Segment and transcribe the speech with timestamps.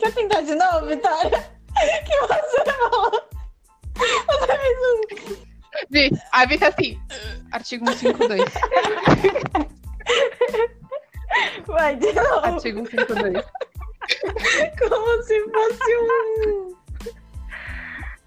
[0.00, 1.46] Quer tentar de novo, Vitória?
[2.06, 3.12] Que você falou.
[4.28, 5.00] Outra vez um.
[5.90, 6.98] Vi, a Vi tá assim,
[7.52, 8.42] artigo 152.
[11.66, 12.46] Vai de novo.
[12.46, 13.44] Artigo 152.
[14.78, 16.74] Como se fosse um.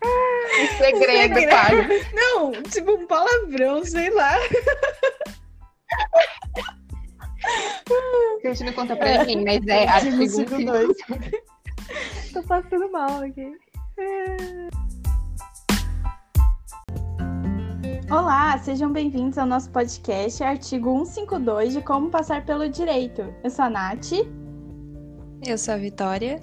[0.03, 1.49] O segredo, segredo.
[1.49, 2.13] quase.
[2.13, 4.37] Não, tipo um palavrão, sei lá.
[8.43, 10.97] A gente não conta pra ninguém, mas é artigo 152.
[12.33, 13.57] Tô passando mal aqui.
[18.09, 23.33] Olá, sejam bem-vindos ao nosso podcast Artigo 152 de Como Passar pelo Direito.
[23.43, 24.11] Eu sou a Nath.
[25.45, 26.39] Eu sou a Vitória.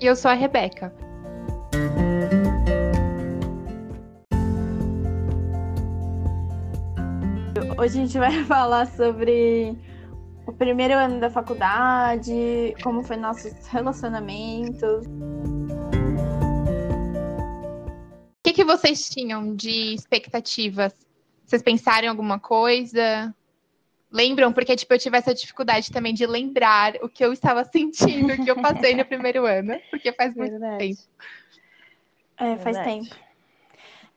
[0.00, 0.92] E eu sou a Rebeca.
[7.78, 9.76] Hoje a gente vai falar sobre
[10.54, 15.06] primeiro ano da faculdade, como foi nossos relacionamentos.
[18.36, 20.94] O que, que vocês tinham de expectativas?
[21.44, 23.34] Vocês pensaram em alguma coisa?
[24.10, 24.52] Lembram?
[24.52, 28.44] Porque, tipo, eu tive essa dificuldade também de lembrar o que eu estava sentindo, o
[28.44, 31.02] que eu passei no primeiro ano, porque faz muito tempo.
[32.36, 33.08] É, faz Verdade.
[33.08, 33.16] tempo.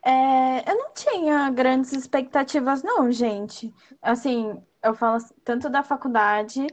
[0.05, 3.73] É, eu não tinha grandes expectativas, não, gente.
[4.01, 6.67] Assim, eu falo tanto da faculdade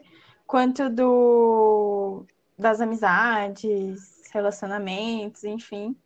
[0.47, 2.25] quanto do
[2.57, 5.97] das amizades, relacionamentos, enfim.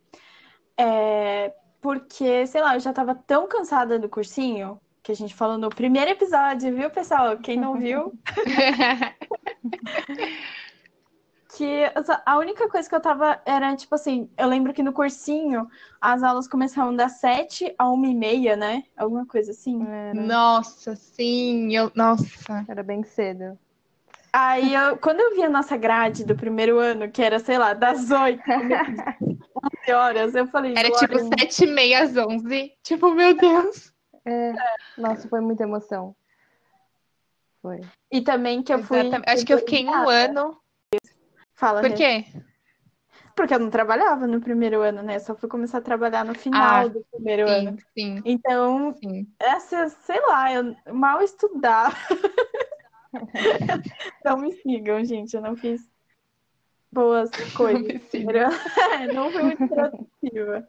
[0.77, 5.57] É, porque, sei lá, eu já tava tão cansada do cursinho que a gente falou
[5.57, 7.37] no primeiro episódio, viu, pessoal?
[7.37, 8.13] Quem não viu,
[11.59, 11.91] que
[12.25, 16.23] a única coisa que eu tava era, tipo assim, eu lembro que no cursinho as
[16.23, 18.85] aulas começavam das 7 a 1 e meia, né?
[18.95, 19.85] Alguma coisa assim.
[19.85, 22.65] Era, Nossa, sim, eu, nossa.
[22.65, 23.59] era bem cedo.
[24.31, 27.73] Aí, eu, quando eu vi a nossa grade do primeiro ano, que era, sei lá,
[27.73, 32.71] das 8 às 11 horas, eu falei, Era "Glória tipo sete e meia às onze.
[32.81, 33.91] Tipo, meu Deus.
[34.23, 34.53] É.
[34.97, 36.15] Nossa, foi muita emoção.
[37.61, 37.81] Foi.
[38.09, 38.99] E também que eu fui.
[38.99, 39.29] Exatamente.
[39.29, 40.57] Acho que eu fiquei um ano.
[41.59, 42.25] Fala, Por quê?
[43.35, 45.19] Porque eu não trabalhava no primeiro ano, né?
[45.19, 47.75] Só fui começar a trabalhar no final Ah, do primeiro ano.
[47.75, 49.27] Sim, sim, Então, sim.
[49.39, 51.95] essa, sei lá, eu mal estudava.
[54.23, 55.35] Não me sigam, gente.
[55.35, 55.81] Eu não fiz
[56.91, 58.01] boas coisas.
[58.91, 60.67] É, não fui muito produtiva.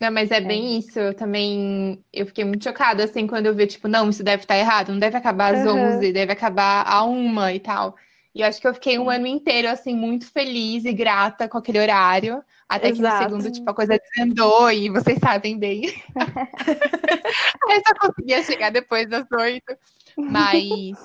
[0.00, 0.98] Não, mas é bem isso.
[0.98, 2.04] Eu também.
[2.12, 4.90] Eu fiquei muito chocada, assim, quando eu vi, tipo, não, isso deve estar errado.
[4.92, 5.98] Não deve acabar às Aham.
[5.98, 7.96] 11, deve acabar a uma e tal.
[8.38, 11.58] E eu acho que eu fiquei um ano inteiro, assim, muito feliz e grata com
[11.58, 12.40] aquele horário.
[12.68, 13.24] Até que no Exato.
[13.24, 15.86] segundo, tipo, a coisa desandou e vocês sabem bem.
[15.88, 15.92] Aí
[17.78, 19.76] eu só conseguia chegar depois das oito.
[20.16, 20.96] Mas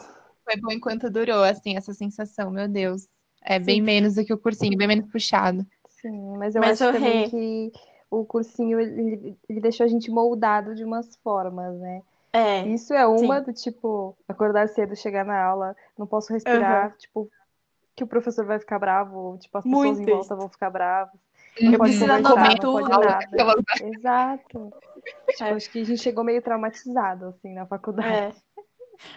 [0.44, 3.08] foi bom enquanto durou, assim, essa sensação, meu Deus.
[3.42, 3.82] É bem Sim.
[3.82, 5.66] menos do que o cursinho, bem menos puxado.
[5.90, 7.72] Sim, mas eu Mas, acho ô, também que
[8.12, 12.04] o cursinho ele, ele deixou a gente moldado de umas formas, né?
[12.36, 17.30] É, Isso é uma do tipo, acordar cedo, chegar na aula, não posso respirar, tipo,
[17.96, 20.36] que o professor vai ficar bravo, ou, tipo, as pessoas Muito em volta isso.
[20.38, 21.14] vão ficar bravas.
[21.56, 23.20] Eu Não pode preciso conversar, não pode nada.
[23.98, 24.74] Exato.
[25.28, 25.50] Tipo, É.
[25.52, 28.10] acho que a gente chegou meio traumatizado, assim, na faculdade.
[28.12, 28.32] é.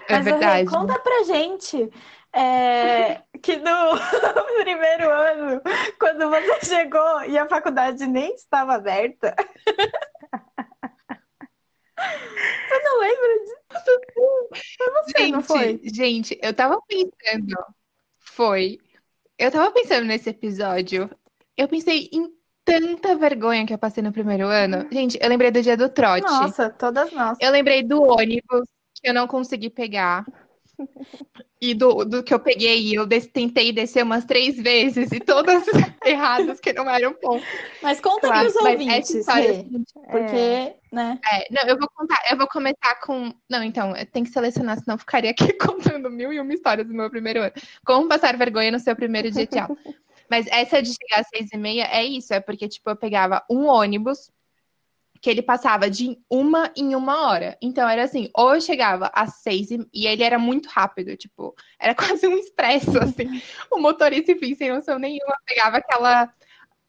[0.09, 0.71] É Mas, Rê, verdade.
[0.71, 1.91] conta pra gente
[2.33, 3.91] é, que no
[4.65, 5.61] primeiro ano,
[5.99, 9.35] quando você chegou e a faculdade nem estava aberta.
[11.99, 13.57] Você não lembra disso?
[14.77, 15.81] Foi você, não foi?
[15.83, 17.57] Gente, gente, eu tava pensando.
[18.19, 18.79] Foi.
[19.39, 21.11] Eu tava pensando nesse episódio.
[21.57, 22.31] Eu pensei em
[22.65, 24.87] tanta vergonha que eu passei no primeiro ano.
[24.91, 26.27] Gente, eu lembrei do dia do trote.
[26.27, 27.39] Nossa, todas nós.
[27.41, 30.25] Eu lembrei do ônibus que eu não consegui pegar.
[31.61, 35.65] E do, do que eu peguei, eu des- tentei descer umas três vezes, e todas
[36.05, 37.49] erradas, que não eram pontos.
[37.83, 39.65] Mas conta Claro, mas essa ouvintes, história, Rê,
[40.11, 41.19] porque, né?
[41.33, 43.33] É, não, eu vou contar, eu vou começar com.
[43.49, 46.93] Não, então, tem que selecionar, senão eu ficaria aqui contando mil e uma histórias do
[46.95, 47.53] meu primeiro ano.
[47.85, 49.77] Como passar vergonha no seu primeiro dia de aula.
[50.29, 53.45] Mas essa de chegar às seis e meia é isso, é porque, tipo, eu pegava
[53.49, 54.31] um ônibus
[55.21, 57.57] que ele passava de uma em uma hora.
[57.61, 61.55] Então era assim, ou eu chegava às seis e, e ele era muito rápido, tipo,
[61.79, 63.41] era quase um expresso, assim.
[63.71, 66.33] O motorista, enfim, sem noção nenhuma, pegava aquela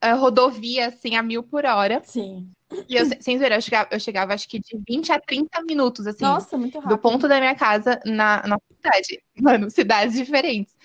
[0.01, 2.01] ah, rodovia, assim, a mil por hora.
[2.03, 2.49] Sim.
[2.89, 6.05] E eu, sem zoeira, eu chegava, eu chegava acho que de 20 a 30 minutos,
[6.05, 6.97] assim, Nossa, muito do rápido.
[6.99, 9.23] ponto da minha casa na, na cidade.
[9.39, 10.75] Mano, cidades diferentes.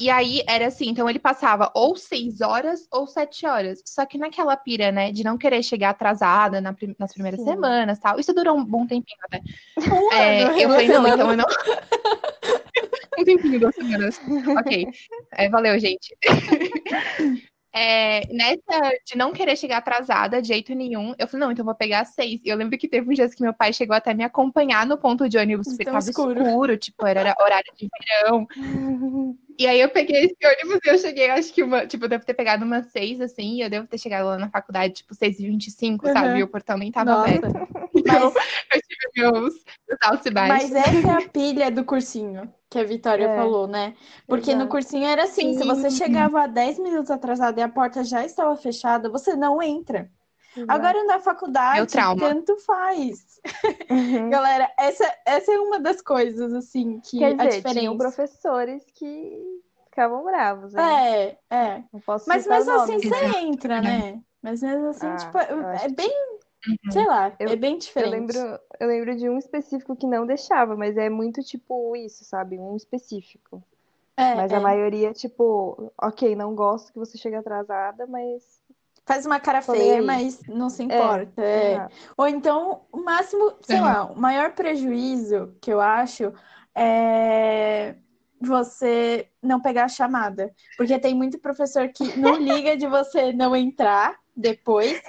[0.00, 3.82] E aí era assim, então ele passava ou seis horas ou sete horas.
[3.86, 7.46] Só que naquela pira, né, de não querer chegar atrasada na prim- nas primeiras Sim.
[7.50, 8.18] semanas tal.
[8.18, 9.40] Isso durou um bom tempinho, né?
[9.78, 11.44] Um É, ano, eu falei, não, então eu não.
[13.18, 14.18] um tempinho, duas semanas.
[14.58, 14.86] Ok.
[15.32, 16.16] É, valeu, gente.
[17.74, 21.66] É, nessa de não querer chegar atrasada de jeito nenhum, eu falei, não, então eu
[21.66, 22.38] vou pegar seis.
[22.44, 24.98] E eu lembro que teve um dia que meu pai chegou até me acompanhar no
[24.98, 26.42] ponto de ônibus, porque tava escuro.
[26.42, 26.76] escuro.
[26.76, 28.46] tipo, era horário de verão.
[29.58, 32.24] E aí eu peguei esse ônibus e eu cheguei, acho que uma, tipo, eu devo
[32.24, 35.38] ter pegado umas seis, assim, e eu devo ter chegado lá na faculdade, tipo, seis
[35.38, 36.12] e vinte e cinco, Uhum.
[36.12, 36.38] sabe?
[36.38, 37.28] E o portão nem tava Nossa.
[37.38, 37.46] aberto.
[37.94, 38.34] Então, Mas,
[38.74, 39.54] eu tive meus,
[39.86, 40.70] meus altos e baixos.
[40.70, 43.36] mas essa é a pilha do cursinho que a Vitória É.
[43.36, 43.94] falou, né?
[44.26, 44.70] Porque no Exato.
[44.70, 45.96] cursinho era assim, se você Sim.
[45.96, 50.10] chegava 10 minutos atrasado e a porta já estava fechada, você não entra.
[50.68, 52.20] Agora na faculdade, Meu trauma.
[52.20, 53.40] tanto faz.
[53.90, 54.28] Uhum.
[54.30, 57.80] Galera, essa, essa é uma das coisas, assim, que Quer a dizer, diferença.
[57.80, 60.82] tinham professores que ficavam bravos, né?
[60.82, 61.84] É, é.
[61.92, 63.40] Não posso Mas mesmo assim nomes, você né?
[63.40, 64.22] entra, né?
[64.42, 66.10] Mas mesmo assim, Ah, tipo, eu é bem,
[66.90, 68.10] sei lá, Eu- é bem Eu diferente.
[68.10, 68.38] lembro,
[68.80, 72.58] eu lembro de um específico que não deixava, mas é muito tipo isso, sabe?
[72.58, 73.62] Um específico.
[74.16, 74.56] É, Mas é.
[74.56, 78.62] a maioria, tipo, ok, não gosto que você chegue atrasada, mas.
[79.04, 80.00] Faz uma cara feia, aí.
[80.00, 81.42] mas não se importa.
[81.42, 81.72] é.
[81.72, 81.94] Exato.
[82.16, 86.32] Ou então, o máximo, sei lá, o maior prejuízo que eu acho
[86.74, 87.96] é
[88.40, 90.52] você não pegar a chamada.
[90.76, 95.00] Porque tem muito professor que não liga de você não entrar depois.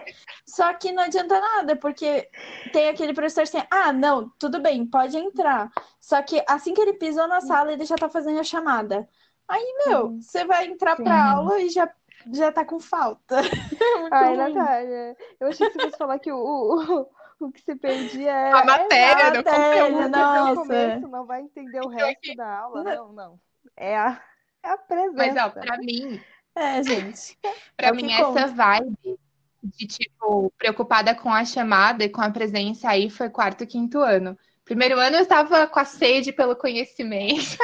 [0.46, 2.30] Só que não adianta nada, porque
[2.72, 5.72] tem aquele professor assim, ah, não, tudo bem, pode entrar.
[6.00, 9.08] Só que assim que ele pisou na sala, ele já tá fazendo a chamada.
[9.48, 11.04] Aí, meu, você vai entrar Sim.
[11.04, 11.90] pra aula e já,
[12.32, 13.38] já tá com falta.
[13.40, 13.42] É
[14.00, 14.54] muito Ai, ruim.
[14.54, 18.52] Natália, eu achei que você fosse falar que o, o, o que se perdia é.
[18.52, 20.10] A matéria, a do matéria, conteúdo.
[20.10, 20.48] não.
[20.48, 20.62] no Nossa.
[20.62, 22.84] começo, não vai entender o resto da aula.
[22.84, 23.40] Não, não.
[23.76, 24.22] É a,
[24.64, 25.14] é a presença.
[25.16, 26.22] Mas, ó, pra mim,
[26.56, 27.38] É, gente.
[27.76, 28.48] Pra É mim, que essa conta.
[28.48, 29.20] vibe
[29.64, 34.38] de, tipo, preocupada com a chamada e com a presença aí foi quarto, quinto ano.
[34.66, 37.58] Primeiro ano eu estava com a sede pelo conhecimento.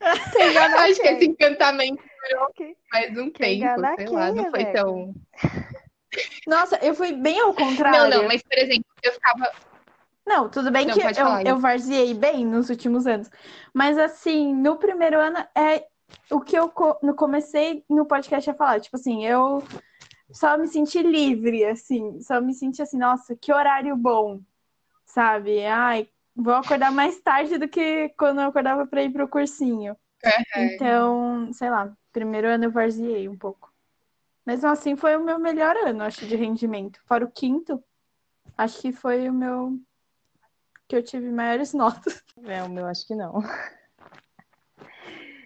[0.78, 2.52] Acho que esse encantamento Durou
[2.92, 4.78] mais um quem tempo, sei quem, lá, não foi Rebeca?
[4.84, 5.14] tão.
[6.46, 8.10] Nossa, eu fui bem ao contrário.
[8.10, 9.52] Não, não, mas, por exemplo, eu ficava.
[10.26, 13.30] Não, tudo bem Não, que eu, falar, eu varziei bem nos últimos anos.
[13.74, 15.86] Mas assim, no primeiro ano é
[16.30, 18.80] o que eu co- no- comecei no podcast a falar.
[18.80, 19.62] Tipo assim, eu
[20.32, 22.20] só me senti livre, assim.
[22.20, 24.40] Só me senti assim, nossa, que horário bom.
[25.04, 25.64] Sabe?
[25.66, 29.96] Ai, vou acordar mais tarde do que quando eu acordava pra ir pro cursinho.
[30.56, 33.72] Então, sei lá, primeiro ano eu varziei um pouco.
[34.44, 37.00] Mesmo assim, foi o meu melhor ano, acho, de rendimento.
[37.04, 37.82] Fora o quinto,
[38.56, 39.78] acho que foi o meu
[40.88, 42.22] que eu tive maiores notas.
[42.44, 43.40] É, o meu acho que não.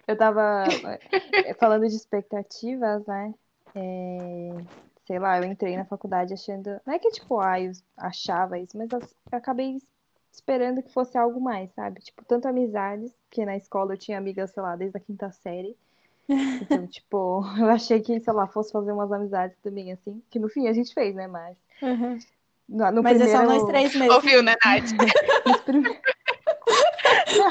[0.06, 0.66] Eu tava
[1.46, 3.32] eh, falando de expectativas, né?
[3.74, 4.50] É,
[5.06, 6.78] sei lá, eu entrei na faculdade achando.
[6.86, 9.78] Não é que, tipo, ah, eu achava isso, mas eu eu acabei
[10.34, 12.00] esperando que fosse algo mais, sabe?
[12.00, 15.76] Tipo, tanto amizades, porque na escola eu tinha amigas, sei lá, desde a quinta série.
[16.62, 20.22] Então, tipo, eu achei que, sei lá, fosse fazer umas amizades também, assim.
[20.30, 21.26] Que no fim a gente fez, né?
[21.26, 21.56] Mas.
[22.66, 24.14] No, no Mas é só primeiro- nós três mesmo.
[24.14, 24.90] Ouviu, né, Nath?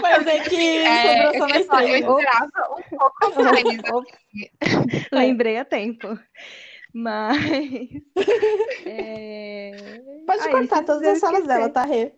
[0.01, 2.01] Mas é que É, sobrou só eu, nós três.
[2.05, 3.15] eu esperava um pouco
[3.45, 3.65] mais.
[3.91, 5.09] Ops.
[5.11, 6.17] Lembrei a tempo.
[6.93, 7.37] Mas.
[8.85, 9.71] é,
[10.25, 12.13] Pode ah, cortar todas as salas dela, tá, Rê?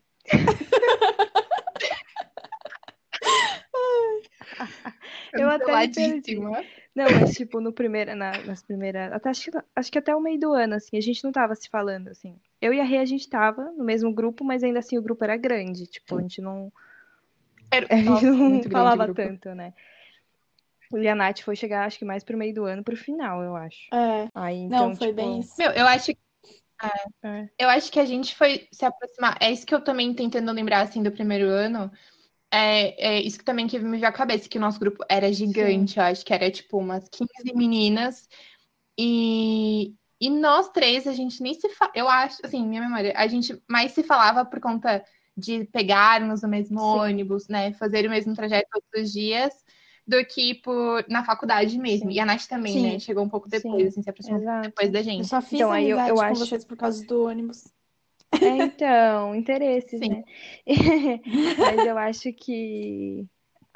[5.33, 5.95] Eu até perdi.
[6.35, 6.63] Canceladíssima.
[6.95, 9.11] Não, mas tipo, no primeiro, na- nas primeiras.
[9.11, 11.53] Até, acho, que- acho que até o meio do ano, assim, a gente não tava
[11.55, 12.39] se falando, assim.
[12.61, 15.23] Eu e a Rê, a gente tava no mesmo grupo, mas ainda assim o grupo
[15.23, 15.87] era grande.
[15.87, 16.71] Tipo, a gente não,
[17.69, 19.73] Era- a gente Nossa, não falava tanto, né?
[20.93, 23.55] E a Nath foi chegar, acho que mais pro meio do ano, pro final, eu
[23.55, 23.93] acho.
[23.93, 25.53] É, Aí, então, não, foi tipo, bem isso.
[25.57, 26.15] Meu, eu acho
[27.23, 27.49] é.
[27.57, 29.37] Eu acho que a gente foi se aproximar.
[29.41, 31.91] É isso que eu também tentando lembrar assim do primeiro ano.
[32.51, 35.31] É, é isso que também que me veio à cabeça, que o nosso grupo era
[35.31, 35.97] gigante.
[35.97, 38.27] Eu acho que era tipo umas 15 meninas.
[38.97, 41.91] E, e nós três, a gente nem se fala.
[41.95, 45.03] Eu acho, assim, minha memória, a gente mais se falava por conta
[45.35, 46.85] de pegarmos o mesmo Sim.
[46.85, 47.73] ônibus, né?
[47.73, 49.53] Fazer o mesmo trajeto todos os dias,
[50.07, 52.09] do que por, na faculdade mesmo.
[52.11, 52.15] Sim.
[52.15, 52.83] E a Nath também, Sim.
[52.93, 52.99] né?
[52.99, 53.87] Chegou um pouco depois, Sim.
[53.87, 54.67] assim, se aproximou Exato.
[54.69, 55.27] depois da Eu gente.
[55.27, 57.63] só fiz Então, aí eu- eu com acho- vocês por causa do ônibus.
[58.41, 60.09] É, então, interesses, Sim.
[60.09, 60.23] né?
[61.57, 63.25] Mas eu acho que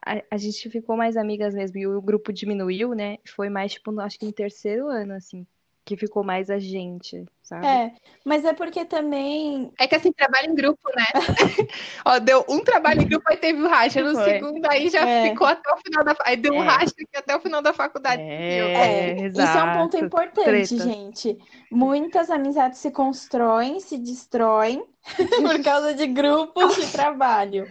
[0.05, 3.17] a, a gente ficou mais amigas mesmo e o grupo diminuiu, né?
[3.25, 5.47] Foi mais, tipo, acho que no terceiro ano, assim.
[5.89, 7.65] Que ficou mais a gente, sabe?
[7.65, 7.91] É,
[8.23, 9.71] mas é porque também.
[9.79, 11.05] É que assim, trabalho em grupo, né?
[12.05, 14.03] Ó, deu um trabalho em grupo, aí teve o racha.
[14.03, 14.23] No Foi.
[14.23, 15.29] segundo, aí já É.
[15.29, 16.15] ficou até o final da.
[16.25, 16.67] Aí deu um É.
[16.67, 18.21] racha aqui até o final da faculdade.
[18.21, 20.05] É, Isso é um ponto exato.
[20.05, 20.69] importante, Tretas.
[20.83, 21.37] gente.
[21.71, 24.85] Muitas amizades se constroem, se destroem
[25.41, 27.67] por causa de grupos de trabalho.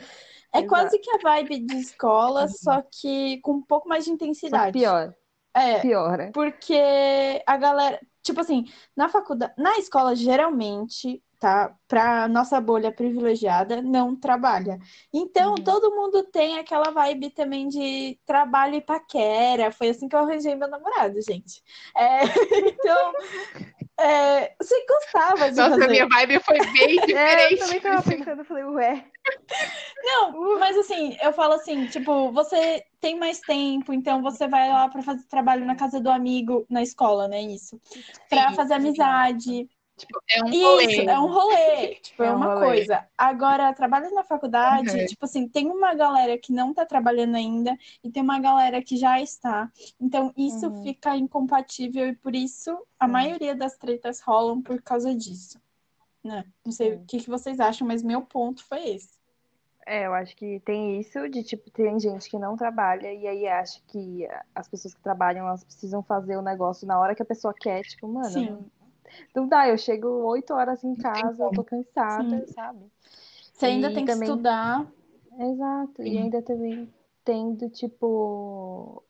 [0.53, 0.69] É Exato.
[0.69, 4.73] quase que a vibe de escola, só que com um pouco mais de Só intensidade.
[4.73, 5.15] pior,
[5.59, 6.31] É, piora.
[6.33, 6.81] porque
[7.47, 8.65] a galera, tipo assim,
[8.97, 14.79] na faculdade, na escola geralmente, tá, pra nossa bolha privilegiada, não trabalha.
[15.15, 15.63] Então, Uhum.
[15.65, 19.71] todo mundo tem aquela vibe também de trabalho e paquera.
[19.71, 21.63] Foi assim que eu arranjei meu namorado, gente.
[21.97, 22.19] É,
[22.83, 23.13] então,
[23.99, 25.89] é, você gostava de Nossa, fazer.
[25.89, 27.59] minha vibe foi bem É, eu diferente.
[27.59, 29.05] também tava pensando, eu falei, ué.
[30.03, 34.89] Não, mas assim, eu falo assim, tipo, você tem mais tempo, então você vai lá
[34.89, 37.43] pra fazer trabalho na casa do amigo, na escola, né?
[37.43, 37.81] Isso.
[38.29, 39.69] Pra Sim, fazer amizade.
[39.99, 40.85] Tipo, é um rolê.
[40.87, 42.67] Isso, é um rolê, tipo, é, É um uma rolê.
[42.67, 43.07] coisa.
[43.19, 45.07] Agora, trabalho na faculdade, Uhum.
[45.07, 48.97] tipo assim, tem uma galera que não tá trabalhando ainda e tem uma galera que
[48.97, 49.71] já está.
[50.01, 50.83] Então, isso Uhum.
[50.83, 53.13] fica incompatível e por isso a Sim.
[53.13, 55.61] maioria das tretas rolam por causa disso.
[56.25, 56.45] Né?
[56.65, 56.97] Não sei Sim.
[56.97, 59.19] o que que vocês acham, mas meu ponto foi esse.
[59.87, 63.49] É, eu acho que tem isso de tipo, tem gente que não trabalha e aí
[63.49, 67.27] acha que as pessoas que trabalham, elas precisam fazer o negócio na hora que a
[67.27, 68.71] pessoa quer, tipo, mano, Sim.
[69.35, 72.81] Não, dá, eu chego oito horas em casa, eu tô cansada, sabe?
[73.53, 74.87] Você ainda E tem também- que estudar.
[75.39, 76.03] Exato.
[76.03, 76.19] E Sim.
[76.23, 76.93] ainda também
[77.25, 79.03] tendo, tipo,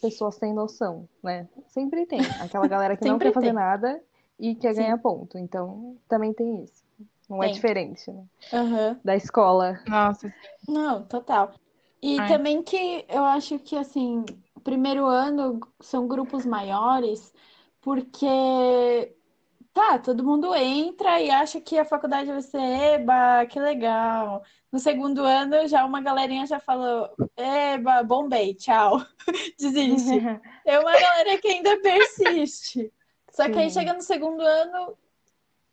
[0.00, 1.48] pessoas sem noção, né?
[1.68, 2.20] Sempre tem.
[2.40, 3.54] Aquela galera que não quer fazer tem.
[3.54, 4.02] nada
[4.38, 4.80] e quer Sim.
[4.82, 5.36] ganhar ponto.
[5.38, 6.82] Então, também tem isso.
[7.28, 7.54] Não é Tem.
[7.54, 8.24] diferente, né?
[8.52, 9.00] Aham.
[9.04, 9.80] Da escola.
[9.86, 10.32] Nossa,
[10.68, 11.52] Não, total.
[12.02, 12.28] E Ai.
[12.28, 14.24] também que eu acho que, assim,
[14.64, 17.32] primeiro ano são grupos maiores,
[17.80, 19.14] porque,
[19.80, 24.42] tá, todo mundo entra e acha que a faculdade vai ser, eba, que legal.
[24.70, 29.00] No segundo ano, já uma galerinha já falou, eba, bombei, tchau,
[29.58, 30.20] desiste.
[30.66, 32.92] É uma galera que ainda persiste.
[33.32, 34.96] Só que aí chega no segundo ano,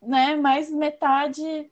[0.01, 1.69] né, mais metade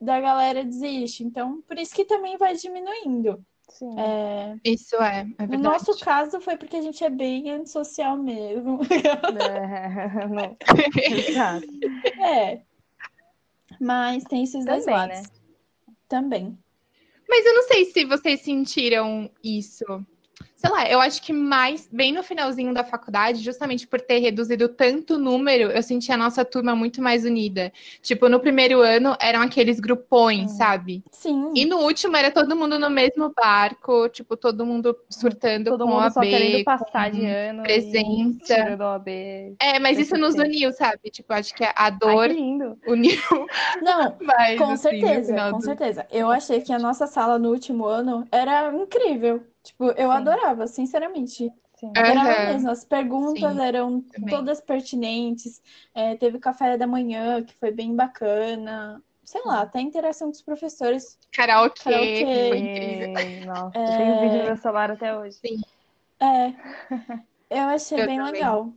[0.00, 1.22] da galera desiste.
[1.22, 3.44] Então, por isso que também vai diminuindo.
[3.70, 3.98] Sim.
[3.98, 5.62] É, isso é, é no verdade.
[5.62, 8.80] nosso caso foi porque a gente é bem antissocial mesmo.
[8.90, 10.56] É, não.
[11.28, 11.66] Exato.
[12.20, 12.60] É.
[13.80, 15.20] Mas tem esses dois Também, lados.
[15.20, 15.22] né?
[16.08, 16.58] Também.
[17.28, 19.84] Mas eu não sei se vocês sentiram isso.
[20.60, 24.68] Sei lá, eu acho que mais bem no finalzinho da faculdade, justamente por ter reduzido
[24.68, 27.72] tanto o número, eu senti a nossa turma muito mais unida.
[28.02, 30.56] Tipo, no primeiro ano eram aqueles grupões, Uhum.
[30.58, 31.02] sabe?
[31.12, 31.50] Sim.
[31.56, 35.92] E no último era todo mundo no mesmo barco, tipo, todo mundo surtando Todo com
[35.92, 37.60] mundo só OAB, querendo passar de ano.
[37.60, 38.76] e presença.
[38.78, 39.56] OAB.
[39.58, 40.56] É, mas isso nos suficiente.
[40.58, 41.10] uniu, sabe?
[41.10, 42.78] Tipo, acho que a Ai, dor que lindo.
[42.86, 43.18] uniu
[43.82, 44.58] Não, mais.
[44.58, 46.06] com assim, certeza, com do- certeza.
[46.10, 49.42] Eu achei que a nossa sala no último ano era incrível.
[49.70, 50.16] Tipo, eu Sim.
[50.16, 51.52] adorava, sinceramente.
[51.76, 51.92] Sim.
[51.96, 52.00] É.
[52.00, 52.52] Adorava Aham.
[52.52, 52.70] mesmo.
[52.70, 54.34] As perguntas Sim, eram também.
[54.34, 55.62] todas pertinentes.
[55.94, 59.02] É, teve café da manhã, que foi bem bacana.
[59.24, 61.18] Sei lá, até a interação com os professores.
[61.32, 62.24] Karaokê, Karaokê.
[62.26, 63.08] que foi incrível.
[63.16, 65.38] Ei, Nossa, eu tenho vídeo no meu celular até hoje.
[66.18, 66.48] É,
[67.48, 68.32] eu achei Eu bem também.
[68.32, 68.74] legal.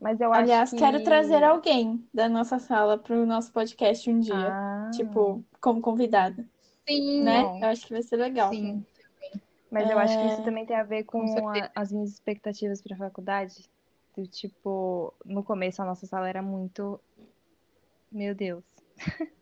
[0.00, 0.76] Mas eu acho Aliás, que...
[0.76, 4.34] quero trazer alguém da nossa sala para o nosso podcast um dia.
[4.34, 6.46] Ah, Tipo, como convidada,
[6.86, 7.60] Sim, né?
[7.60, 8.50] Eu acho que vai ser legal.
[8.50, 8.84] sim.
[9.74, 10.26] Mas eu acho que É.
[10.28, 13.68] isso também tem a ver com, Com a- as minhas expectativas para a faculdade.
[14.16, 17.00] Do tipo, no começo a nossa sala era muito.
[18.10, 18.62] Meu Deus.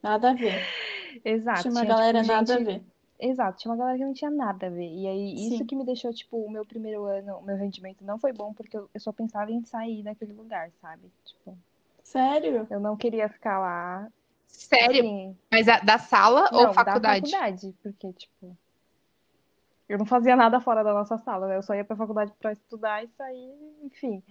[0.03, 0.55] Nada a ver.
[1.25, 1.63] Exato.
[1.63, 2.83] Tinha uma tinha, galera tipo, nada a gente- ver.
[3.21, 4.89] Exato, tinha uma galera que não tinha nada a ver.
[4.91, 5.67] E aí, isso Sim.
[5.67, 8.77] que me deixou, tipo, o meu primeiro ano, o meu rendimento não foi bom, porque
[8.77, 11.03] eu, eu só pensava em sair daquele lugar, sabe?
[11.25, 11.57] Tipo,
[12.03, 12.67] Sério?
[12.69, 14.09] eu não queria ficar lá.
[14.49, 15.01] Sério?
[15.05, 17.31] Assim, Mas a- da sala não, ou faculdade?
[17.31, 18.57] da faculdade, porque, tipo,
[19.93, 21.57] eu não fazia nada fora da nossa sala, né?
[21.59, 23.53] Eu só ia pra faculdade pra estudar e sair,
[23.85, 24.23] enfim.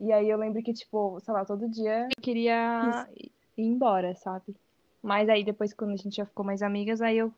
[0.00, 3.30] E aí eu lembro que, tipo, sei lá, todo dia eu queria ir
[3.62, 4.56] embora, sabe?
[5.02, 7.30] Mas aí depois, quando a gente já ficou mais amigas, aí eu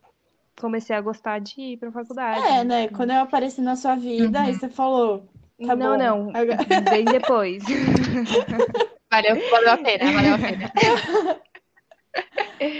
[0.60, 2.46] comecei a gostar de ir pra faculdade.
[2.46, 2.88] É, né?
[2.90, 5.24] Quando eu apareci na sua vida, aí você falou.
[5.66, 5.98] Tá não, bom.
[5.98, 6.58] não, Agora-
[6.90, 7.64] bem depois.
[9.10, 10.70] Valeu, valeu a pena, valeu a pena.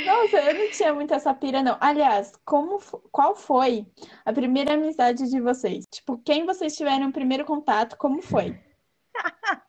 [0.04, 1.76] Nossa, eu não tinha muito essa pira, não.
[1.80, 2.80] Aliás, como,
[3.12, 3.86] qual foi
[4.24, 5.84] a primeira amizade de vocês?
[5.90, 8.58] Tipo, quem vocês tiveram o primeiro contato, como foi?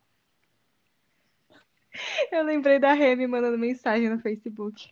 [2.32, 4.90] Eu lembrei da Rê me mandando mensagem no Facebook.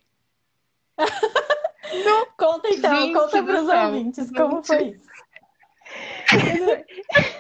[2.38, 3.86] Conta então, Gente conta pros céu.
[3.86, 5.08] ouvintes, como foi isso?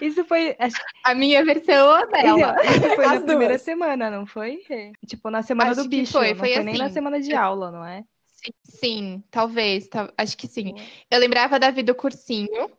[0.00, 0.56] Isso foi.
[0.58, 2.56] Acho, A minha versão ou a dela.
[2.64, 3.62] isso foi As na primeira duas.
[3.62, 4.62] semana, não foi?
[5.06, 6.12] Tipo, na semana Acho do bicho.
[6.12, 6.94] foi, não foi foi nem na assim.
[6.94, 8.04] semana de aula, não é?
[8.26, 9.88] Sim, sim, talvez.
[9.88, 10.74] tal- Acho que sim.
[11.10, 12.70] Eu lembrava da vida do cursinho.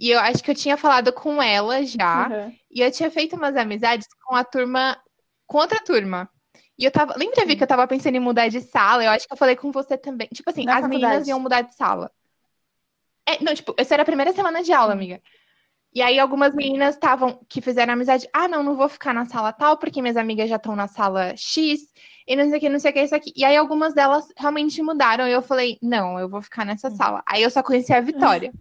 [0.00, 2.28] E eu acho que eu tinha falado com ela já.
[2.28, 2.56] Uhum.
[2.70, 5.00] E eu tinha feito umas amizades com a turma,
[5.46, 6.28] com outra turma.
[6.76, 7.14] E eu tava.
[7.16, 9.04] Lembra, Vi, que eu tava pensando em mudar de sala?
[9.04, 10.26] Eu acho que eu falei com você também.
[10.34, 11.30] Tipo assim, Na as meninas faculdade.
[11.30, 12.10] iam mudar de sala.
[13.26, 15.20] É, não, tipo, essa era a primeira semana de aula, amiga.
[15.94, 18.28] E aí algumas meninas estavam que fizeram amizade.
[18.32, 21.36] Ah, não, não vou ficar na sala tal, porque minhas amigas já estão na sala
[21.36, 21.80] X,
[22.26, 23.32] e não sei o que, não sei o que, isso aqui.
[23.36, 25.28] E aí algumas delas realmente mudaram.
[25.28, 27.22] E eu falei, não, eu vou ficar nessa sala.
[27.26, 28.52] Aí eu só conheci a Vitória.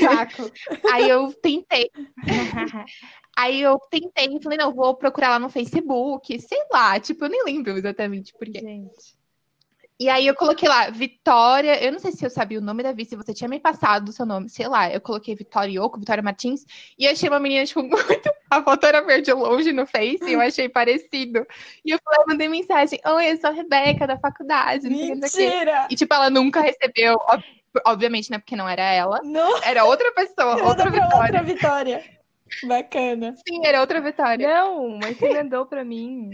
[0.00, 0.50] Saco.
[0.92, 1.90] Aí eu tentei.
[3.36, 7.28] Aí eu tentei e falei, não, vou procurar lá no Facebook, sei lá, tipo, eu
[7.28, 8.60] nem lembro exatamente por quê.
[8.60, 9.16] Gente.
[9.98, 12.92] E aí eu coloquei lá, Vitória, eu não sei se eu sabia o nome da
[12.92, 16.00] Vi, se você tinha me passado o seu nome, sei lá, eu coloquei Vitória Ioco,
[16.00, 16.64] Vitória Martins,
[16.98, 18.30] e eu achei uma menina, tipo, muito.
[18.50, 21.46] A foto era verde longe no Face, e eu achei parecido.
[21.84, 24.88] E eu falei, mandei mensagem, oi, eu sou a Rebeca da faculdade.
[24.88, 25.86] Mentira!
[25.88, 27.44] E, tipo, ela nunca recebeu, ob-
[27.86, 31.16] obviamente, né, porque não era ela, Não, era outra pessoa, outra Vitória.
[31.22, 32.04] outra vitória.
[32.66, 33.34] Bacana.
[33.46, 34.48] Sim, era outra Vitória.
[34.48, 36.30] Não, mas você mandou pra mim.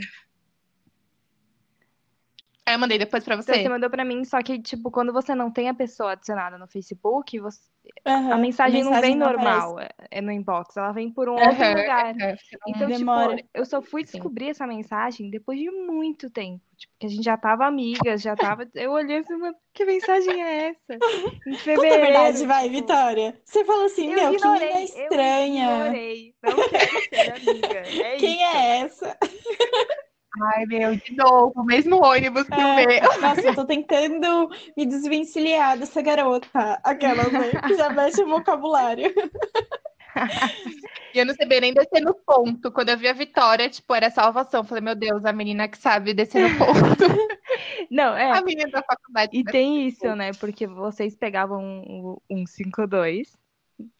[2.71, 3.63] Aí eu mandei depois pra Então, você.
[3.65, 6.69] Você mandou pra mim, só que, tipo, quando você não tem a pessoa adicionada no
[6.69, 7.69] Facebook, você-
[8.07, 8.33] Aham.
[8.35, 11.49] a mensagem não vem não normal, é, é no inbox, ela vem por um outro
[11.65, 12.15] Aham, lugar.
[12.15, 12.37] aham.
[12.69, 13.37] Então, Demora.
[13.39, 14.13] tipo, eu só fui Sim.
[14.13, 16.63] descobrir essa mensagem depois de muito tempo.
[16.77, 18.69] Tipo, que a gente já tava amigas, já tava.
[18.73, 20.95] Eu olhei assim, "Mas que mensagem é essa?
[20.95, 21.01] Em
[21.43, 22.05] Conta a fevereiro.
[22.07, 23.41] verdade, vai, tipo, Vitória.
[23.45, 25.71] Você falou assim, Eu meu, que ignorei, menina eu estranha.
[25.73, 26.35] ignorei.
[26.41, 27.79] Não quero ser amiga.
[27.99, 28.45] É Quem isso.
[28.45, 29.19] é essa?
[30.55, 32.87] Ai, meu, de novo, o mesmo ônibus que o É.
[32.87, 33.01] meu.
[33.21, 36.81] Nossa, eu tô tentando me desvencilhar dessa garota.
[36.85, 37.51] Aquela, né?
[37.67, 39.13] Que já mexe o vocabulário.
[41.13, 42.71] E eu não sabia nem descer no ponto.
[42.71, 44.63] Quando eu vi a Vitória, tipo, era salvação.
[44.65, 47.05] Falei, meu Deus, a menina que sabe descer no ponto.
[47.91, 48.31] Não, é.
[48.31, 49.37] A menina da faculdade.
[49.37, 50.33] E tem isso, né?
[50.35, 53.37] Porque vocês pegavam um, um 5-2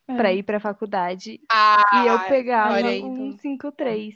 [0.09, 0.15] É.
[0.17, 3.39] pra ir pra faculdade Ah, e eu pegava olha aí, um então.
[3.39, 4.15] 5-3.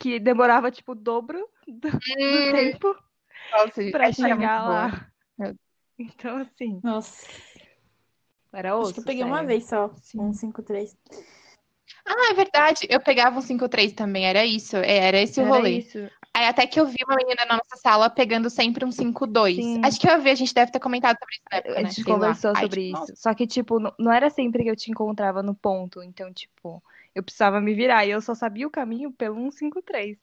[0.00, 2.96] Que demorava, tipo, o dobro do, do Hum, tempo
[3.52, 4.74] nossa, pra era chegar boa.
[4.74, 5.06] lá.
[5.98, 7.26] Então, assim, Nossa,
[8.52, 9.90] era acho osso, que eu peguei uma vez só.
[10.02, 10.18] Sim.
[10.20, 10.96] Um 5-3.
[12.06, 12.86] Ah, é verdade.
[12.88, 14.76] Eu pegava um 5-3 também, era isso.
[14.76, 15.78] é, Era esse o Era rolê.
[15.78, 15.98] isso.
[16.32, 19.56] Aí até que eu vi uma menina na nossa sala pegando sempre um 5-2.
[19.56, 19.80] Sim.
[19.84, 21.90] Acho que eu vi, a gente deve ter comentado sobre isso na época, A né?
[21.90, 22.14] gente lá.
[22.14, 23.12] conversou Ai, sobre tipo, isso.
[23.16, 26.02] Só que, tipo, não, não era sempre que eu te encontrava no ponto.
[26.02, 26.82] Então, tipo,
[27.14, 28.06] eu precisava me virar.
[28.06, 30.18] E eu só sabia o caminho pelo 153.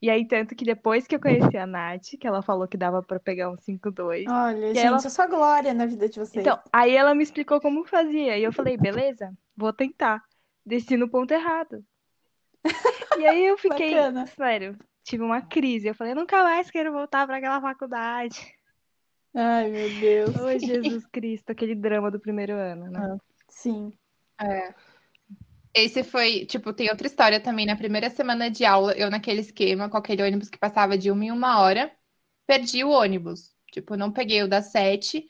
[0.00, 3.02] E aí, tanto que depois que eu conheci a Nath, que ela falou que dava
[3.02, 4.26] pra pegar um 52.
[4.30, 6.36] Olha, gente, ela- sou a glória na vida de vocês.
[6.36, 8.38] Então, aí ela me explicou como fazia.
[8.38, 10.22] E eu falei, beleza, vou tentar.
[10.64, 11.84] Desci no ponto errado.
[13.18, 14.26] E aí eu fiquei, Bacana.
[14.26, 15.88] sério, tive uma crise.
[15.88, 18.54] Eu falei, eu nunca mais quero voltar pra aquela faculdade.
[19.34, 20.36] Ai, meu Deus.
[20.36, 23.18] Ô, Jesus Cristo, aquele drama do primeiro ano, né?
[23.48, 23.92] Sim.
[24.40, 24.72] É.
[25.74, 27.66] Esse foi, tipo, tem outra história também.
[27.66, 31.24] Na primeira semana de aula, eu naquele esquema, com aquele ônibus que passava de uma
[31.24, 31.90] em uma hora,
[32.46, 33.54] perdi o ônibus.
[33.70, 35.28] Tipo, não peguei o das sete.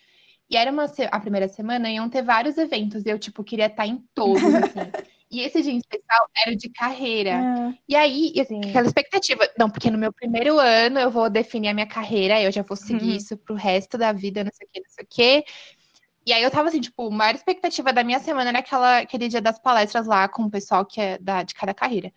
[0.51, 3.05] E era uma, se- a primeira semana, iam ter vários eventos.
[3.05, 4.79] E eu, tipo, queria estar em todos, assim.
[5.31, 7.31] E esse dia em especial era de carreira.
[7.33, 7.75] É.
[7.87, 8.61] E aí, eu- Sim.
[8.67, 9.47] aquela expectativa.
[9.59, 12.75] Não, porque no meu primeiro ano eu vou definir a minha carreira, eu já vou
[12.79, 13.17] seguir Uhum.
[13.17, 15.45] isso pro resto da vida, não sei o que, não sei o quê.
[16.29, 19.29] E aí eu tava assim, tipo, a maior expectativa da minha semana era aquela, aquele
[19.29, 22.13] dia das palestras lá com o pessoal que é da, de cada carreira.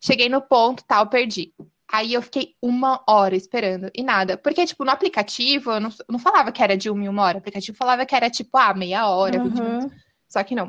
[0.00, 1.54] Cheguei no ponto, tal, perdi.
[1.86, 4.36] Aí eu fiquei uma hora esperando e nada.
[4.36, 7.36] Porque, tipo, no aplicativo, eu não, não falava que era de uma em uma hora.
[7.36, 9.92] O aplicativo falava que era, tipo, ah, meia hora, 20 minutos.
[9.92, 9.98] Uhum.
[10.28, 10.68] Só que não.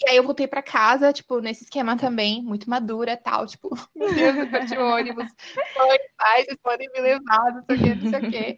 [0.00, 4.14] E aí eu voltei pra casa, tipo, nesse esquema também, muito madura tal, tipo, meu
[4.14, 5.26] Deus, eu perdi o ônibus.
[5.26, 5.98] Oi,
[6.44, 8.56] vocês podem me levar, não sei o quê, não sei o quê.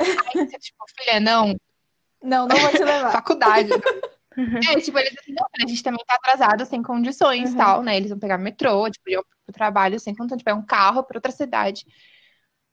[0.34, 1.54] Aí, tipo, filha, não,
[2.24, 3.12] Não, não vou te levar.
[3.12, 3.70] faculdade.
[4.36, 7.56] É, tipo, eles assim, não, a gente também tá atrasado, sem condições Uhum.
[7.56, 7.96] tal, né?
[7.96, 11.18] Eles vão pegar metrô, tipo, iam pro trabalho sem condições, tipo, é um carro pra
[11.18, 11.86] outra cidade.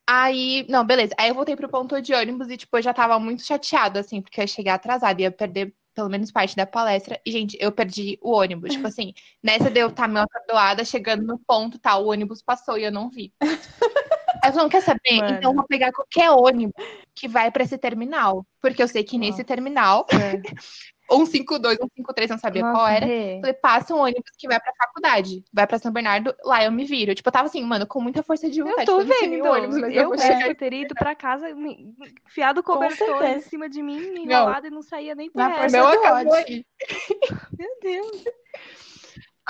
[0.09, 1.13] Aí, não, beleza.
[1.19, 4.23] Aí eu voltei pro ponto de ônibus e, tipo, eu já tava muito chateada, assim,
[4.23, 7.21] porque eu ia chegar atrasada, ia perder pelo menos parte da palestra.
[7.23, 8.73] E, gente, eu perdi o ônibus.
[8.73, 12.77] Tipo assim, nessa de eu estar meio atordoada, chegando no ponto, tá, o ônibus passou
[12.77, 13.33] e eu não vi.
[14.41, 15.17] Aí não quer saber?
[15.17, 15.37] Mano.
[15.37, 16.73] Então eu vou pegar qualquer ônibus
[17.13, 18.45] que vai pra esse terminal.
[18.61, 19.43] Porque eu sei que nesse Nossa.
[19.43, 20.41] terminal, É.
[21.11, 23.05] 152, 153, não sabia qual Nossa, era.
[23.05, 23.39] Rê.
[23.41, 26.85] Falei, passa um ônibus que vai pra faculdade, vai pra São Bernardo, lá eu me
[26.85, 27.13] viro.
[27.13, 28.89] Tipo, eu tava assim, mano, com muita força de vontade.
[28.89, 29.43] Eu tô não vendo.
[29.43, 30.55] o ônibus, mas eu Eu chegar.
[30.55, 31.93] teria ido pra casa, me-
[32.25, 35.97] enfiado o cobertor em cima de mim, enrolado e não saía nem força Não do
[35.99, 36.65] acabou aí.
[37.59, 38.23] Meu Deus.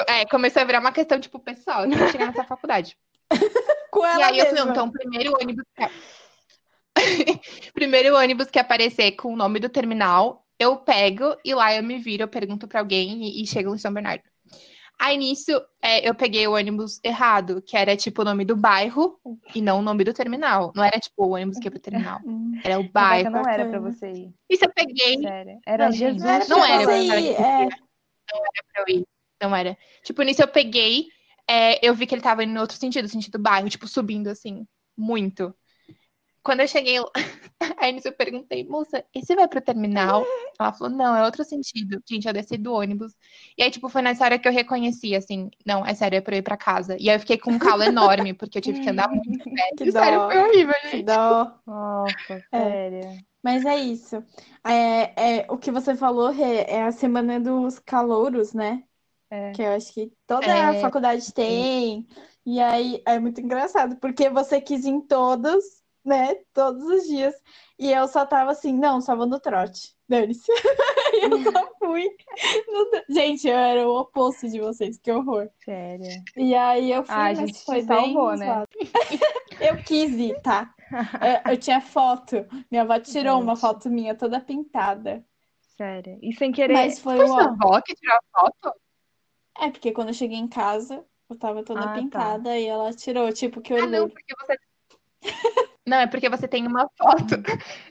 [0.07, 2.97] é, começou a virar uma questão, tipo, pessoal, que chegar nessa faculdade.
[3.91, 4.65] Com ela e aí eu falei, mesma.
[4.65, 5.83] não, então o primeiro ônibus que...
[7.73, 11.97] primeiro ônibus que aparecer com o nome do terminal, eu pego e lá eu me
[11.97, 14.23] viro, eu pergunto pra alguém e, e chego em São Bernardo.
[14.99, 19.19] Aí nisso, é, eu peguei o ônibus errado, que era tipo o nome do bairro
[19.55, 20.71] e não o nome do terminal.
[20.75, 22.51] Não era tipo o ônibus que ia pro terminal, Hum.
[22.63, 23.31] era o Rebeca, bairro.
[23.31, 24.33] não era pra você ir.
[24.47, 25.59] Isso eu peguei Sério.
[25.65, 26.21] Era Não, Jesus.
[26.21, 27.19] Não era Não pra era, você não era.
[27.19, 27.67] ir, é.
[27.67, 29.07] pra eu ir.
[29.41, 29.77] Não era.
[30.03, 31.07] Tipo, nisso eu peguei,
[31.49, 34.65] é, eu vi que ele tava indo no outro sentido, sentido bairro, tipo, subindo assim,
[34.97, 35.53] muito.
[36.43, 37.11] Quando eu cheguei lá,
[37.79, 40.25] aí eu perguntei, moça, esse vai pro terminal?
[40.59, 42.01] Ela falou, não, é outro sentido.
[42.09, 43.13] Gente, eu desci do ônibus.
[43.57, 46.35] E aí, tipo, foi nessa hora que eu reconheci, assim, não, é sério, é pra
[46.35, 46.97] eu ir pra casa.
[46.99, 49.83] E aí eu fiquei com um calo enorme, porque eu tive que andar muito perto.
[49.85, 50.25] Que sério, dó.
[50.25, 51.03] foi horrível, Que gente.
[51.03, 51.59] dó.
[51.65, 53.19] Nossa, sério.
[53.43, 54.17] Mas é isso.
[54.63, 58.83] É, é, o que você falou, Rê, é a semana dos calouros, né?
[59.31, 59.51] É.
[59.53, 60.81] Que eu acho que toda a É.
[60.81, 62.05] faculdade tem.
[62.45, 65.63] E aí é muito engraçado, porque você quis ir em todos,
[66.03, 66.35] né?
[66.53, 67.33] Todos os dias.
[67.79, 69.95] E eu só tava assim, não, só vou no trote.
[70.07, 70.51] Dane-se.
[71.23, 72.09] Eu só fui.
[72.67, 75.49] no Gente, eu era o oposto de vocês, que horror.
[75.63, 76.07] Sério.
[76.37, 78.65] E aí eu fui, Ah, a mas gente te foi salvou, né?
[79.59, 80.73] Eu quis ir, tá?
[81.45, 82.45] Eu, eu tinha foto.
[82.71, 83.61] Minha avó tirou uma Gente.
[83.61, 85.23] foto minha toda pintada.
[85.77, 86.17] Sério.
[86.21, 86.73] E sem querer.
[86.73, 88.80] Mas foi Foi o sua avó que tirou a foto?
[89.61, 91.93] É, porque quando eu cheguei em casa, eu tava toda Ah, tá.
[91.93, 94.57] pintada e ela tirou, tipo, que Ah, não, porque você.
[95.87, 97.35] Não, é porque você tem uma foto,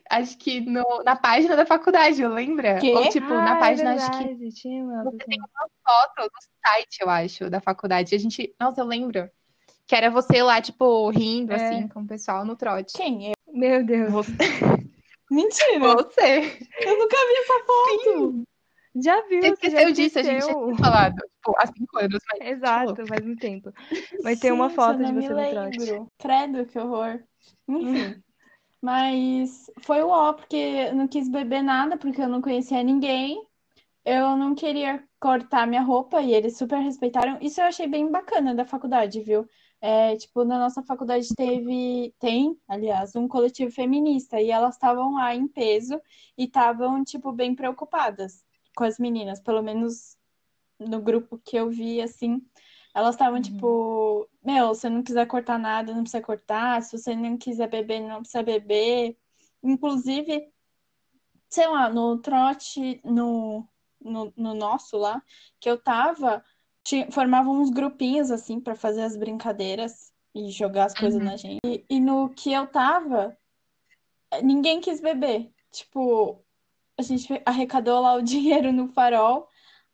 [0.09, 2.78] acho que no, na página da faculdade, lembra?
[2.78, 2.92] Quê?
[2.94, 6.30] Ou tipo, Ah, na é página, acho que verdade, tinha uma você tem uma foto
[6.33, 8.14] no site, eu acho, da faculdade.
[8.14, 8.54] A gente.
[8.61, 9.28] Nossa, eu lembro.
[9.88, 11.56] Que era você lá, tipo, rindo, É.
[11.56, 12.92] assim, com o pessoal no trote.
[12.96, 13.30] Quem?
[13.30, 13.35] Eu?
[13.52, 14.12] Meu Deus.
[14.12, 14.37] Você.
[15.28, 15.94] Mentira!
[15.94, 16.59] Você.
[16.80, 18.44] Eu nunca vi essa foto!
[18.96, 19.40] Já viu?
[19.40, 22.48] Você já esqueceu disso, a gente já tinha falado, tipo, há cinco anos, mas.
[22.48, 23.72] Exato, faz um tempo.
[24.24, 26.07] Mas tem uma foto de você no trote.
[26.18, 27.22] Credo, que horror.
[27.68, 28.22] Enfim.
[28.83, 33.46] Mas foi o ó, porque eu não quis beber nada, porque eu não conhecia ninguém.
[34.05, 37.38] Eu não queria cortar minha roupa e eles super respeitaram.
[37.40, 39.46] Isso eu achei bem bacana da faculdade, viu?
[39.83, 45.35] É, tipo, na nossa faculdade teve, tem, aliás, um coletivo feminista e elas estavam lá
[45.35, 46.00] em peso
[46.37, 48.42] e estavam, tipo, bem preocupadas
[48.76, 50.16] com as meninas, pelo menos
[50.78, 52.42] no grupo que eu vi, assim,
[52.94, 53.42] elas estavam Uhum.
[53.42, 57.68] tipo, meu, se você não quiser cortar nada, não precisa cortar, se você não quiser
[57.68, 59.16] beber, não precisa beber.
[59.62, 60.50] Inclusive,
[61.48, 63.66] sei lá, no trote, no,
[64.00, 65.22] no, no nosso lá,
[65.61, 66.44] que eu tava,
[66.83, 71.26] tinha, formavam uns grupinhos assim pra fazer as brincadeiras e jogar as coisas Uhum.
[71.26, 71.61] na gente.
[71.64, 73.37] E, e no que eu tava,
[74.42, 75.52] ninguém quis beber.
[75.70, 76.42] Tipo,
[77.00, 79.48] a gente arrecadou lá o dinheiro no farol.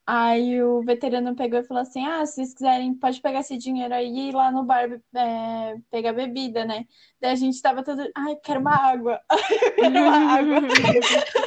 [0.08, 3.92] Aí o veterano pegou e falou assim: Ah, se vocês quiserem, pode pegar esse dinheiro
[3.92, 6.84] aí e ir lá no bar é, pegar bebida, né?
[7.20, 9.20] Daí a gente tava todo, ai, quero uma água.
[9.28, 10.56] Eu quero uma água.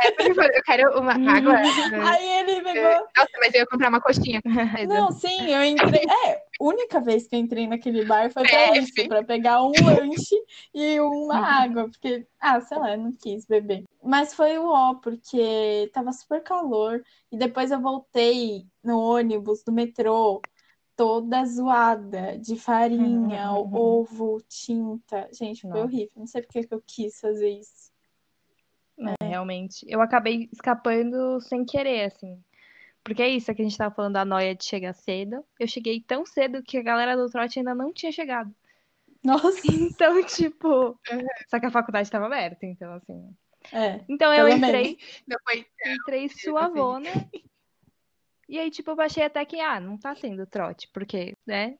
[0.00, 1.54] É, por favor, eu quero uma água.
[2.08, 2.90] Aí ele pegou.
[3.16, 4.40] Nossa, mas eu ia comprar uma coxinha.
[4.86, 6.04] Não, sim, eu entrei.
[6.26, 8.78] É, única vez que eu entrei naquele bar foi pra PF.
[8.78, 10.36] isso, pra pegar um lanche
[10.72, 13.84] e uma água, porque, ah, sei lá, eu não quis beber.
[14.02, 17.02] Mas foi o ó, porque tava super calor.
[17.30, 20.40] E depois eu voltei no ônibus, no metrô,
[20.96, 25.28] toda zoada, de farinha, ovo, tinta.
[25.32, 25.82] Gente, foi Nossa.
[25.84, 26.12] horrível.
[26.16, 27.92] Não sei porque que eu quis fazer isso.
[29.20, 29.86] É, realmente.
[29.88, 32.42] Eu acabei escapando sem querer, assim.
[33.04, 35.44] Porque é isso é que a gente tava falando da noia de chegar cedo.
[35.58, 38.54] Eu cheguei tão cedo que a galera do trote ainda não tinha chegado.
[39.24, 40.98] Nossa, Então, tipo.
[41.48, 43.34] Só que a faculdade tava aberta, então, assim.
[43.72, 44.00] É.
[44.08, 44.98] Então eu entrei,
[45.44, 45.66] foi.
[45.86, 47.10] entrei suavona.
[48.48, 51.76] E aí, tipo, eu baixei até que, ah, não tá tendo trote, porque, né?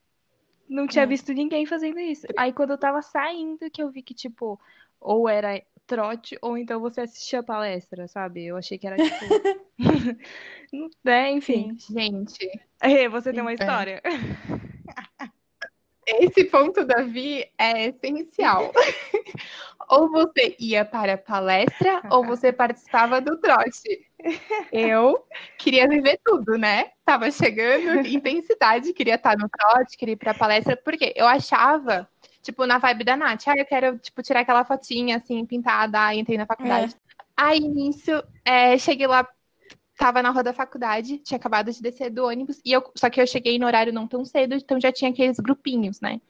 [0.68, 1.06] Não tinha É.
[1.06, 2.26] visto ninguém fazendo isso.
[2.36, 4.60] Aí quando eu tava saindo, que eu vi que, tipo,
[5.00, 8.44] ou era trote, ou então você assistia a palestra, sabe?
[8.44, 9.24] Eu achei que era, tipo.
[11.02, 11.30] Né?
[11.32, 11.74] Enfim.
[11.78, 12.46] Gente,
[12.82, 13.56] Ê, você tem uma É.
[16.24, 18.72] esse ponto, Davi, é essencial.
[19.88, 24.06] ou você ia para a palestra, ou você participava do trote.
[24.72, 25.24] Eu
[25.56, 26.90] queria viver tudo, né?
[27.04, 32.08] Tava chegando, intensidade, queria estar no trote, queria ir para a palestra, porque eu achava,
[32.42, 36.18] tipo, na vibe da Nath, ah, eu quero, tipo, tirar aquela fotinha, assim, pintada, aí
[36.18, 36.94] entrei na faculdade.
[37.36, 38.10] Aí, nisso,
[38.44, 39.26] é, cheguei lá,
[39.98, 43.20] tava na rua da faculdade, tinha acabado de descer do ônibus, e eu, só que
[43.20, 46.20] eu cheguei no horário não tão cedo, então já tinha aqueles grupinhos, né?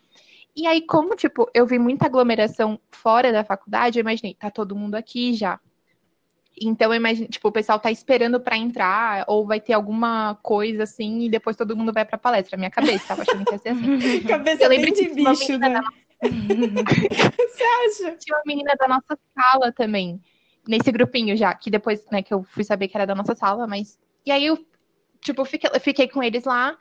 [0.56, 4.74] E aí, como, tipo, eu vi muita aglomeração fora da faculdade, eu imaginei, tá todo
[4.74, 5.60] mundo aqui já.
[6.60, 11.20] Então, imagino, tipo, o pessoal tá esperando para entrar, ou vai ter alguma coisa assim,
[11.20, 12.56] e depois todo mundo vai pra palestra.
[12.56, 14.20] Minha cabeça, tava achando que ia ser assim.
[14.26, 15.80] Cabeça Eu lembro de bicho, né?
[16.20, 18.16] Você acha?
[18.16, 20.20] Tinha uma menina da nossa sala também,
[20.68, 23.66] nesse grupinho já, que depois, né, que eu fui saber que era da nossa sala,
[23.66, 23.98] mas.
[24.26, 24.58] E aí eu,
[25.22, 26.76] tipo, fiquei, fiquei com eles lá.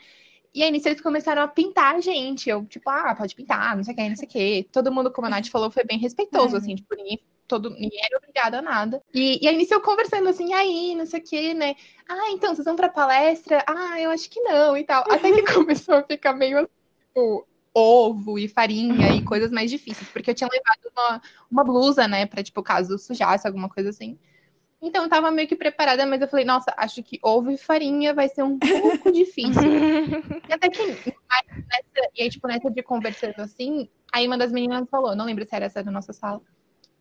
[0.53, 2.49] E aí, nisso, eles começaram a pintar a gente.
[2.49, 4.67] Eu, tipo, ah, pode pintar, não sei o que, não sei o que.
[4.71, 6.59] Todo mundo, como a Nath falou, foi bem respeitoso, É.
[6.59, 9.01] assim, tipo, ninguém, todo, ninguém era obrigado a nada.
[9.13, 11.75] E, e aí, nisso, eu conversando assim, aí, não sei o que, né?
[12.09, 13.63] Ah, então, vocês vão pra palestra?
[13.67, 15.03] Ah, eu acho que não, e tal.
[15.09, 16.67] Até que começou a ficar meio, assim,
[17.07, 22.07] tipo, ovo e farinha e coisas mais difíceis, porque eu tinha levado uma, uma blusa,
[22.07, 24.17] né, pra, tipo, caso sujasse, alguma coisa assim.
[24.81, 28.15] Então, eu tava meio que preparada, mas eu falei, nossa, acho que ovo e farinha
[28.15, 29.61] vai ser um pouco difícil.
[30.49, 34.89] E até que, nessa, e aí, tipo, nessa de conversando assim, aí uma das meninas
[34.89, 36.41] falou, não lembro se era essa da nossa sala,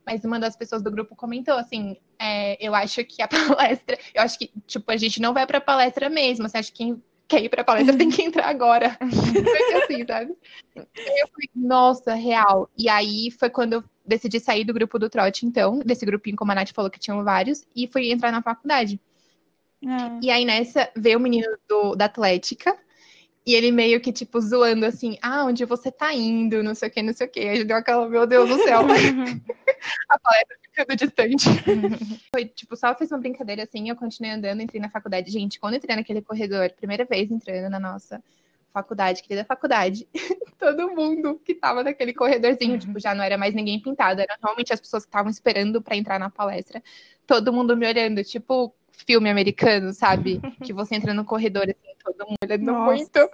[0.07, 4.23] mas uma das pessoas do grupo comentou assim, é, eu acho que a palestra, eu
[4.23, 6.97] acho que, tipo, a gente não vai pra palestra mesmo, você acha que
[7.29, 8.97] quer ir pra palestra tem que entrar agora.
[9.01, 10.35] Foi assim, sabe?
[10.75, 12.71] Eu falei, nossa, real.
[12.77, 16.53] E aí foi quando eu decidi sair do grupo do trote, então, desse grupinho, como
[16.53, 19.01] a Nath falou que tinham vários, e fui entrar na faculdade.
[19.83, 20.21] É.
[20.23, 22.77] E aí nessa veio o menino do, da Atlética.
[23.47, 26.91] E ele meio que, tipo, zoando assim, ah, onde você tá indo, não sei o
[26.91, 27.41] que, não sei o que.
[27.41, 28.81] Aí deu aquela, meu Deus do céu,
[30.09, 31.47] a palestra ficando distante.
[32.35, 35.31] Foi, tipo, só fez uma brincadeira assim, eu continuei andando, entrei na faculdade.
[35.31, 38.21] Gente, quando entrei naquele corredor, primeira vez entrando na nossa
[38.73, 40.09] faculdade, querida faculdade,
[40.59, 44.73] todo mundo que tava naquele corredorzinho, tipo, já não era mais ninguém pintado, eram realmente
[44.73, 46.83] as pessoas que estavam esperando pra entrar na palestra.
[47.25, 50.41] Todo mundo me olhando, tipo, filme americano, sabe?
[50.65, 52.85] Que você entra no corredor, assim, todo mundo olhando Nossa.
[52.95, 53.31] muito.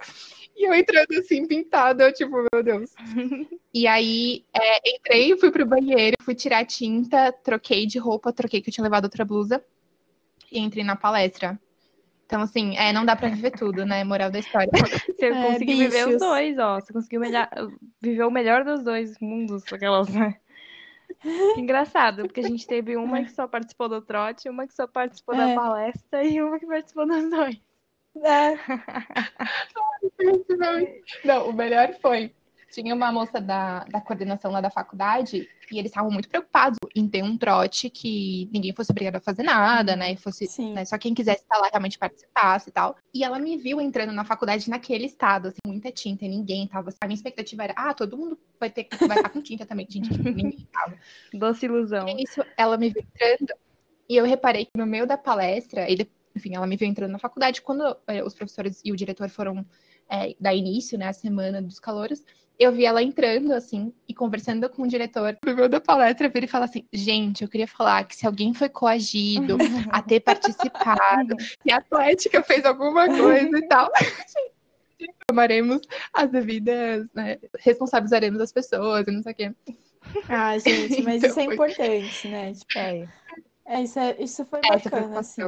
[0.55, 2.91] E eu entrando assim, pintada, eu, tipo, meu Deus.
[3.75, 8.69] E aí, é, entrei, fui pro banheiro, fui tirar tinta, troquei de roupa, troquei que
[8.69, 9.65] eu tinha levado outra blusa
[10.51, 11.59] e entrei na palestra.
[12.27, 14.03] Então, assim, é, não dá pra viver tudo, né?
[14.03, 14.69] Moral da história.
[15.17, 16.13] Você É, conseguiu viver bichos.
[16.13, 16.79] os dois, ó.
[16.79, 17.49] Você conseguiu melhor...
[17.99, 20.35] viver o melhor dos dois mundos, aquelas, né?
[21.21, 24.85] Que engraçado, porque a gente teve uma que só participou do trote, uma que só
[24.85, 25.55] participou da É.
[25.55, 27.57] palestra e uma que participou dos dois.
[28.21, 28.57] É.
[31.25, 32.33] Não, o melhor foi.
[32.71, 37.07] Tinha uma moça da, da coordenação lá da faculdade e eles estavam muito preocupados em
[37.07, 40.13] ter um trote que ninguém fosse obrigado a fazer nada, né?
[40.13, 42.95] E fosse né, só quem quisesse estar lá realmente participasse e tal.
[43.13, 46.89] E ela me viu entrando na faculdade naquele estado, assim, muita tinta, e ninguém tava.
[46.99, 50.11] A minha expectativa era, ah, todo mundo vai ter vai estar com tinta também, gente.
[50.17, 50.97] ninguém tava.
[51.31, 52.09] Doce ilusão.
[52.09, 53.53] E isso, ela me viu entrando
[54.09, 57.19] e eu reparei que no meio da palestra, ele, enfim, ela me viu entrando na
[57.19, 59.65] faculdade, quando eh, os professores e o diretor foram
[60.09, 62.23] eh, dar início, né, a semana dos calouros,
[62.59, 65.37] eu vi ela entrando, assim, e conversando com o diretor.
[65.43, 68.53] No meio da palestra, vira e fala assim, gente, eu queria falar que se alguém
[68.53, 69.57] foi coagido
[69.89, 73.91] a ter participado, se a Atlética fez alguma coisa e tal,
[75.27, 75.81] tomaremos
[76.13, 79.51] as devidas, né, responsabilizaremos as pessoas e não sei o quê.
[80.29, 82.53] Ah, gente, mas Então isso é importante, né?
[82.53, 83.07] Tipo, É,
[83.65, 85.41] é, isso, é- isso foi Essa bacana, assim.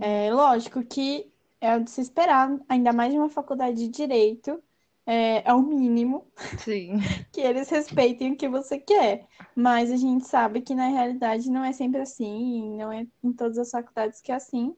[0.00, 4.62] É lógico que é o de se esperar, ainda mais de uma faculdade de direito,
[5.06, 6.26] é, é o mínimo
[6.58, 6.98] Sim.
[7.32, 9.26] que eles respeitem o que você quer.
[9.54, 13.58] Mas a gente sabe que na realidade não é sempre assim, não é em todas
[13.58, 14.74] as faculdades que é assim.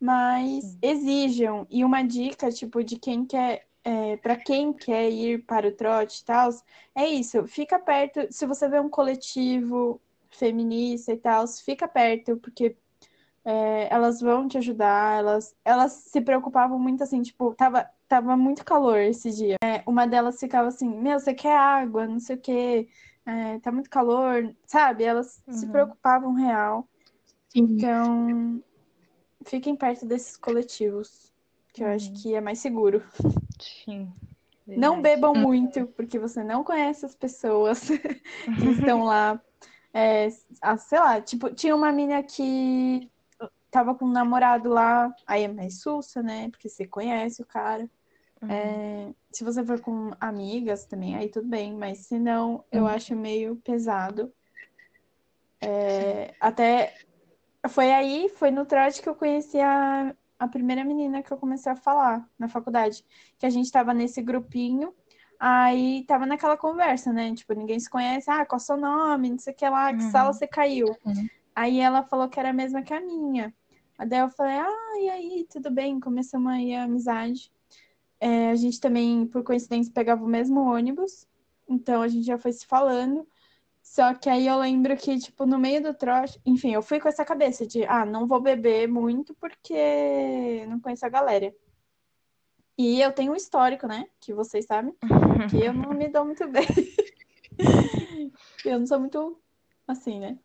[0.00, 0.78] Mas Sim.
[0.82, 1.66] exijam.
[1.70, 6.20] E uma dica, tipo, de quem quer, é, para quem quer ir para o trote
[6.20, 6.50] e tal,
[6.94, 8.26] é isso, fica perto.
[8.30, 10.00] Se você vê um coletivo
[10.38, 12.76] feminista e tal, fica perto, porque
[13.44, 18.64] é, elas vão te ajudar, elas, elas se preocupavam muito assim, tipo, tava, tava muito
[18.64, 19.56] calor esse dia.
[19.62, 22.88] É, uma delas ficava assim, meu, você quer água, não sei o quê,
[23.24, 25.04] é, tá muito calor, sabe?
[25.04, 25.72] Elas se Uhum.
[25.72, 26.88] preocupavam real.
[27.48, 27.76] Sim.
[27.78, 28.62] Então,
[29.46, 31.32] fiquem perto desses coletivos,
[31.72, 32.22] que eu acho Uhum.
[32.22, 33.02] que é mais seguro.
[33.60, 34.12] Sim.
[34.66, 35.02] Não Verdade.
[35.02, 37.80] bebam muito, porque você não conhece as pessoas
[38.60, 39.40] que estão lá.
[39.98, 40.28] É,
[40.60, 43.10] ah, sei lá, tipo, tinha uma menina que
[43.70, 46.50] tava com um namorado lá, aí é mais sussa, né?
[46.50, 47.88] Porque você conhece o cara.
[48.42, 48.50] Uhum.
[48.50, 52.88] É, se você for com amigas também, aí tudo bem, mas se não, eu Uhum.
[52.90, 54.30] acho meio pesado.
[55.62, 56.92] É, até
[57.70, 61.72] foi aí, foi no trote que eu conheci a, a primeira menina que eu comecei
[61.72, 63.02] a falar na faculdade,
[63.38, 64.94] que a gente tava nesse grupinho,
[65.38, 67.34] aí tava naquela conversa, né?
[67.34, 69.30] Tipo, ninguém se conhece, ah, qual é o seu nome?
[69.30, 70.10] Não sei o que lá, que Uhum.
[70.10, 70.96] sala você caiu?
[71.04, 71.28] Uhum.
[71.54, 73.54] Aí ela falou que era a mesma que a minha.
[73.98, 75.98] Aí daí eu falei, ah, e aí, tudo bem?
[75.98, 77.50] Começamos aí a amizade.
[78.20, 81.26] É, a gente também, por coincidência, pegava o mesmo ônibus,
[81.68, 83.26] então a gente já foi se falando.
[83.82, 87.08] Só que aí eu lembro que, tipo, no meio do trote, enfim, eu fui com
[87.08, 91.54] essa cabeça de, ah, não vou beber muito porque não conheço a galera.
[92.78, 94.06] E eu tenho um histórico, né?
[94.20, 94.94] Que vocês sabem,
[95.50, 96.66] que eu não me dou muito bem.
[98.64, 99.40] eu não sou muito
[99.86, 100.38] assim, né?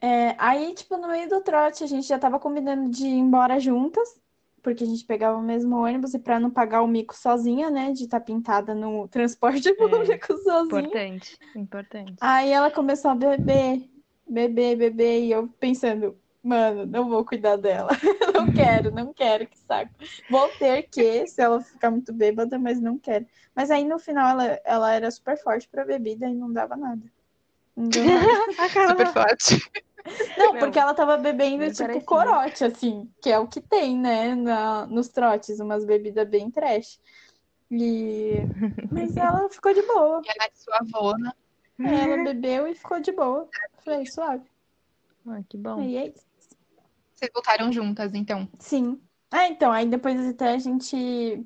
[0.00, 3.58] É, aí, tipo, no meio do trote, a gente já tava combinando de ir embora
[3.58, 4.08] juntas,
[4.62, 7.92] porque a gente pegava o mesmo ônibus e pra não pagar o mico sozinha, né?
[7.92, 10.80] De estar tá pintada no transporte público sozinha.
[10.80, 12.14] Importante, importante.
[12.20, 13.88] Aí ela começou a beber,
[14.28, 17.90] beber, beber, e eu pensando, mano, não vou cuidar dela.
[18.34, 19.90] não quero, não quero, que saco.
[20.30, 23.26] Vou ter que, se ela ficar muito bêbada, mas não quero.
[23.54, 27.02] Mas aí no final ela, ela era super forte pra bebida e não dava nada.
[27.76, 28.26] Não deu nada.
[28.88, 29.70] Super forte.
[30.38, 32.06] Não, Meu, porque ela tava bebendo, tipo, parecido.
[32.06, 37.00] corote, assim, que é o que tem, né, na, nos trotes, umas bebidas bem trash.
[37.70, 38.36] E...
[38.90, 40.22] Mas ela ficou de boa.
[40.24, 41.32] E a Nath, sua avó, né?
[41.78, 43.48] Ela bebeu e ficou de boa.
[43.84, 44.44] Falei, suave.
[45.26, 45.80] Ah, que bom.
[45.80, 46.25] Aí é isso.
[47.16, 48.48] Vocês voltaram juntas, então.
[48.58, 49.00] Sim.
[49.30, 51.44] Ah, então, aí depois até a gente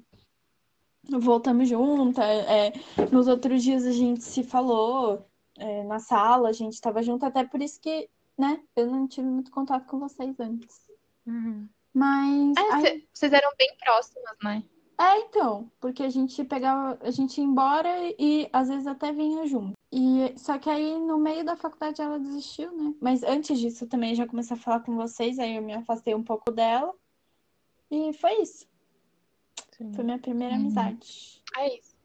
[1.08, 2.24] voltamos juntas.
[2.24, 2.72] é,
[3.10, 5.26] nos outros dias a gente se falou
[5.58, 9.26] é, na sala, a gente tava junto, até por isso que, né, eu não tive
[9.28, 10.80] muito contato com vocês antes.
[11.26, 11.68] Uhum.
[11.94, 12.56] Mas.
[12.56, 14.62] É, aí- cê- vocês eram bem próximas, né?
[14.98, 19.46] É, então, porque a gente pegava, a gente ia embora e às vezes até vinha
[19.46, 19.72] junto.
[19.92, 22.94] E só que aí no meio da faculdade ela desistiu, né?
[23.00, 26.14] Mas antes disso eu também já comecei a falar com vocês, aí eu me afastei
[26.14, 26.94] um pouco dela.
[27.90, 28.66] E foi isso.
[29.76, 29.92] Sim.
[29.92, 30.60] Foi minha primeira Uhum.
[30.60, 31.42] amizade.
[31.56, 31.96] É isso.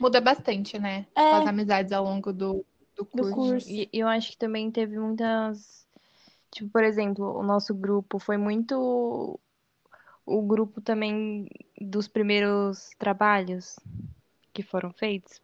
[0.00, 1.06] Muda bastante, né?
[1.14, 1.30] É.
[1.30, 2.64] As amizades ao longo do,
[2.96, 3.34] do Do curso.
[3.34, 3.68] curso.
[3.70, 5.86] E eu acho que também teve muitas.
[6.50, 9.38] Tipo, por exemplo, o nosso grupo foi muito
[10.26, 11.48] o grupo também
[11.80, 13.78] dos primeiros trabalhos
[14.52, 15.40] que foram feitos.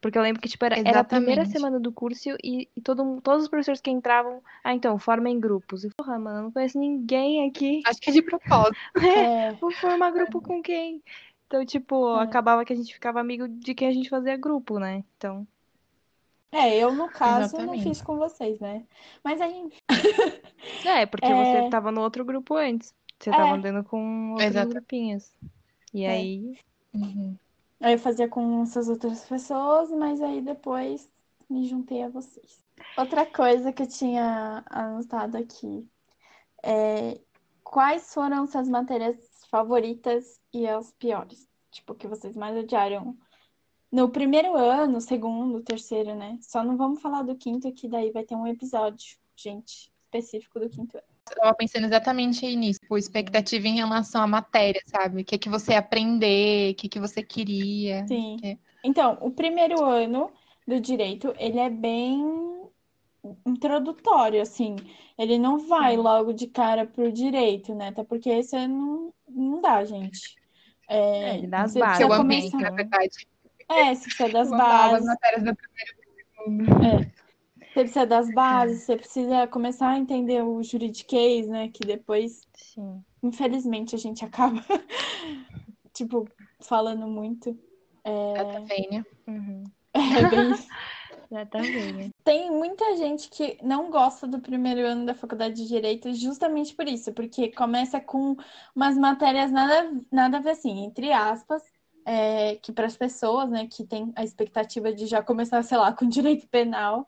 [0.00, 3.20] Porque eu lembro que, tipo, era, era a primeira semana do curso e, e todo,
[3.20, 5.84] todos os professores que entravam, ah, então, formem grupos.
[5.84, 7.82] E, porra, mano, eu não conheço ninguém aqui.
[7.84, 8.76] Acho que é de propósito.
[9.50, 11.02] É, Vou formar grupo com quem?
[11.46, 12.22] Então, tipo, É.
[12.22, 15.04] acabava que a gente ficava amigo de quem a gente fazia grupo, né?
[15.16, 15.46] Então,
[16.52, 17.82] é, eu no caso não Exatamente.
[17.82, 18.84] fiz com vocês, né?
[19.22, 19.68] Mas aí,
[20.86, 21.34] é, porque É.
[21.34, 22.94] você tava no outro grupo antes.
[23.18, 23.32] Você É.
[23.34, 24.70] tava andando com outros Exato.
[24.70, 25.30] grupinhos.
[25.92, 26.10] E É.
[26.10, 26.58] aí,
[26.92, 27.36] Uhum.
[27.80, 31.10] Aí eu fazia com essas outras pessoas, mas aí depois
[31.48, 32.64] me juntei a vocês.
[32.96, 35.88] Outra coisa que eu tinha anotado aqui
[36.62, 37.20] é
[37.64, 39.16] quais foram suas matérias
[39.50, 41.48] favoritas e as piores?
[41.70, 43.16] Tipo, que vocês mais odiaram
[43.90, 46.38] no primeiro ano, segundo, terceiro, né?
[46.42, 50.68] Só não vamos falar do quinto, que daí vai ter um episódio, gente, específico do
[50.68, 51.09] quinto ano.
[51.28, 55.22] Eu tava pensando exatamente nisso, tipo, expectativa em relação à matéria, sabe?
[55.22, 58.06] O que que você ia aprender, o que que você queria.
[58.06, 58.36] Sim.
[58.42, 58.56] É.
[58.82, 60.32] Então, o primeiro ano
[60.66, 62.68] do direito, ele é bem
[63.46, 64.76] introdutório, assim.
[65.18, 66.02] Ele não vai Sim.
[66.02, 67.88] logo de cara pro direito, né?
[67.88, 70.36] Até porque você não, não dá, gente.
[70.88, 72.16] É, É, ele dá as você bases, eu né?
[72.16, 73.26] amei, na verdade.
[73.68, 75.06] É, você precisa das amava as bases.
[75.06, 75.94] matérias do primeiro
[76.34, 77.12] segundo.
[77.72, 81.68] Você precisa das bases, você precisa começar a entender o juridiquês, né?
[81.68, 83.02] Que depois, sim.
[83.22, 84.60] infelizmente, a gente acaba,
[85.94, 86.28] tipo,
[86.60, 87.56] falando muito.
[88.04, 89.06] Essa Vênia.
[89.26, 89.64] Uhum.
[89.94, 90.68] É bem isso.
[91.30, 92.12] Já tá bem.
[92.24, 96.88] Tem muita gente que não gosta do primeiro ano da faculdade de Direito justamente por
[96.88, 98.36] isso, porque começa com
[98.74, 101.62] umas matérias nada, nada a ver assim, entre aspas,
[102.04, 105.92] é, que para as pessoas, né, que tem a expectativa de já começar, sei lá,
[105.92, 107.06] com direito penal,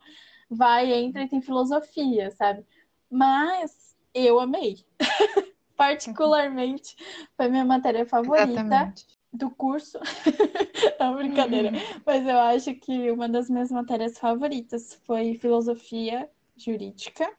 [0.52, 2.64] vai, entra e tem filosofia, sabe?
[3.10, 4.84] Mas eu amei.
[5.76, 6.94] Particularmente,
[7.36, 9.06] foi minha matéria favorita Exatamente.
[9.32, 9.98] do curso.
[10.98, 11.70] É uma brincadeira.
[12.04, 17.32] Mas eu acho que uma das minhas matérias favoritas foi filosofia jurídica,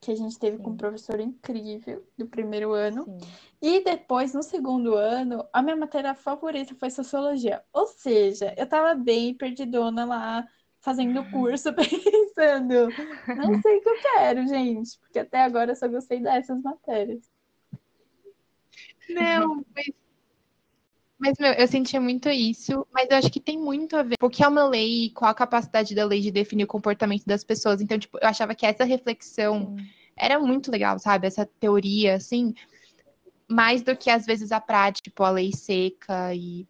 [0.00, 0.76] que a gente teve com um Sim.
[0.78, 3.04] professor incrível do primeiro ano.
[3.04, 3.18] Sim.
[3.60, 7.62] E depois, no segundo ano, a minha matéria favorita foi sociologia.
[7.72, 10.46] Ou seja, eu tava bem perdidona lá,
[10.82, 12.92] fazendo curso, pensando,
[13.36, 17.30] não sei o que eu quero, gente, porque até agora eu só gostei dessas matérias.
[19.08, 19.86] Não, mas.
[21.18, 24.16] Mas, meu, eu sentia muito isso, mas eu acho que tem muito a ver.
[24.20, 27.24] O que é uma lei e qual a capacidade da lei de definir o comportamento
[27.24, 27.80] das pessoas.
[27.80, 29.86] Então, tipo, eu achava que essa reflexão Sim.
[30.16, 31.28] era muito legal, sabe?
[31.28, 32.52] Essa teoria, assim,
[33.46, 36.66] mais do que às vezes a prática, tipo, a lei seca e.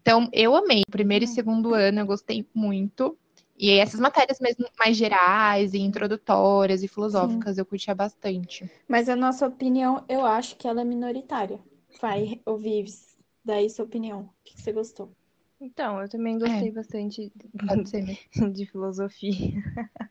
[0.00, 0.82] Então, eu amei.
[0.88, 3.18] Primeiro e segundo ano eu gostei muito.
[3.60, 8.70] E essas matérias mesmo mais gerais e introdutórias e filosóficas eu curtia bastante.
[8.88, 11.60] Mas a nossa opinião, eu acho que ela é minoritária.
[12.00, 14.22] Vai, Vives, daí sua opinião.
[14.22, 15.12] O que você gostou?
[15.60, 17.30] Então, eu também gostei bastante
[17.68, 18.48] Pode ser mesmo.
[18.50, 19.52] de filosofia.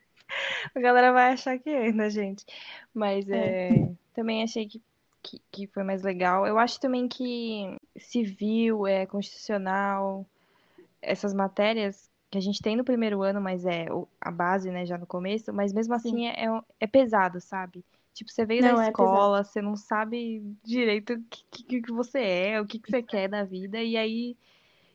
[0.75, 2.45] A galera vai achar que é, né, gente?
[2.93, 4.79] Mas é, também achei que,
[5.23, 6.45] que, que foi mais legal.
[6.45, 10.23] Eu acho também que civil, é, constitucional,
[11.01, 13.87] essas matérias que a gente tem no primeiro ano, mas é
[14.21, 17.83] a base, né, já no começo, mas mesmo assim é, é, é pesado, sabe?
[18.13, 21.91] Tipo, você veio Não, da é escola, você não sabe direito o que, que, que
[21.91, 24.35] você é, o que, que você quer da vida, e aí,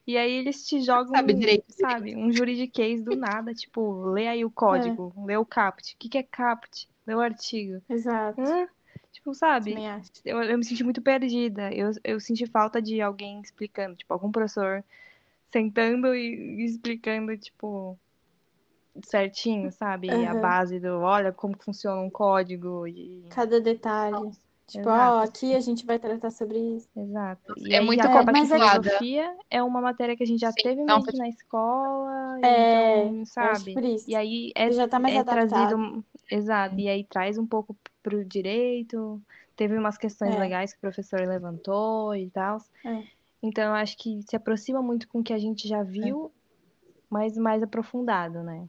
[0.07, 4.45] e aí eles te jogam, Sabe direito, sabe, um juridiquês do nada, tipo, lê aí
[4.45, 5.95] o código, lê o caput.
[5.95, 6.89] O que, que é caput?
[7.07, 7.81] Lê o artigo.
[7.89, 8.41] Exato.
[8.41, 8.69] Hã?
[9.13, 9.77] Tipo, sabe?
[10.25, 11.73] Eu, eu me senti muito perdida.
[11.73, 14.85] Eu, eu senti falta de alguém explicando, tipo, algum professor
[15.53, 17.99] sentando e, explicando, tipo,
[19.05, 20.09] certinho, sabe?
[20.09, 20.41] A Aham.
[20.41, 23.25] base do, olha como funciona um código e...
[23.31, 24.31] Cada detalhe.
[24.67, 25.19] Tipo, Exato.
[25.19, 26.89] ó, aqui a gente vai tratar sobre isso.
[26.97, 27.55] Exato.
[27.59, 28.83] E É aí muito que complicada.
[28.83, 33.07] filosofia é uma matéria que a gente já Sim, teve não, que na escola, É,
[33.09, 33.75] então, acho sabe?
[33.75, 34.11] por isso.
[34.11, 35.77] E aí é, Já tá mais é adaptado.
[35.77, 39.21] trazido, exato, e aí traz um pouco pro direito.
[39.55, 40.39] Teve umas questões É.
[40.39, 42.59] legais que o professor levantou e tal.
[42.85, 43.03] É.
[43.45, 46.33] Então eu acho que se aproxima muito com o que a gente já viu,
[47.11, 48.67] mas mais aprofundado, né?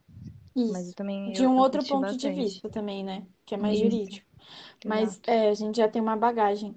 [0.70, 0.90] Mas Isso.
[0.90, 2.30] eu também De um outro ponto de bastante.
[2.30, 3.26] vista também, né?
[3.46, 3.90] Que é mais Isso.
[3.90, 4.28] jurídico.
[4.86, 6.76] Mas é, a gente já tem uma bagagem.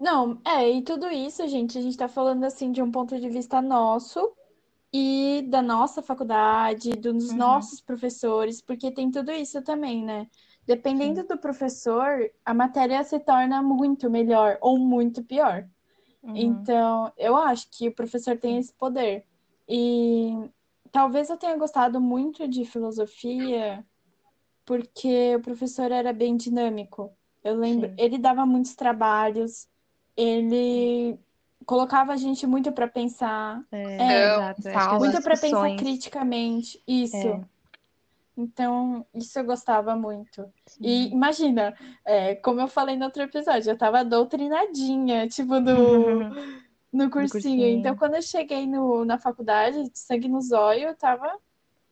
[0.00, 3.28] Não, é, e tudo isso, gente, a gente tá falando assim de um ponto de
[3.28, 4.32] vista nosso
[4.92, 7.38] e da nossa faculdade, dos Uhum.
[7.38, 10.26] nossos professores, porque tem tudo isso também, né?
[10.66, 15.68] Dependendo do professor, a matéria se torna muito melhor ou muito pior.
[16.26, 16.36] Uhum.
[16.36, 19.24] Então, eu acho que o professor tem esse poder.
[19.68, 20.50] E
[20.90, 23.84] talvez eu tenha gostado muito de filosofia
[24.64, 27.12] porque o professor era bem dinâmico.
[27.44, 27.94] Eu lembro, Sim.
[27.96, 29.68] ele dava muitos trabalhos,
[30.16, 31.16] ele
[31.64, 34.24] colocava a gente muito para pensar, É, É,
[34.58, 34.98] exato.
[34.98, 36.82] Muito para pensar criticamente.
[36.86, 37.16] Isso.
[37.16, 37.40] É.
[38.36, 40.44] Então, isso eu gostava muito.
[40.66, 40.80] Sim.
[40.82, 41.74] E imagina,
[42.04, 46.28] é, como eu falei no outro episódio, eu tava doutrinadinha, tipo, no,
[46.92, 47.30] no cursinho.
[47.30, 47.66] cursinho.
[47.66, 51.34] Então, quando eu cheguei no, na faculdade, de sangue no zóio, eu tava.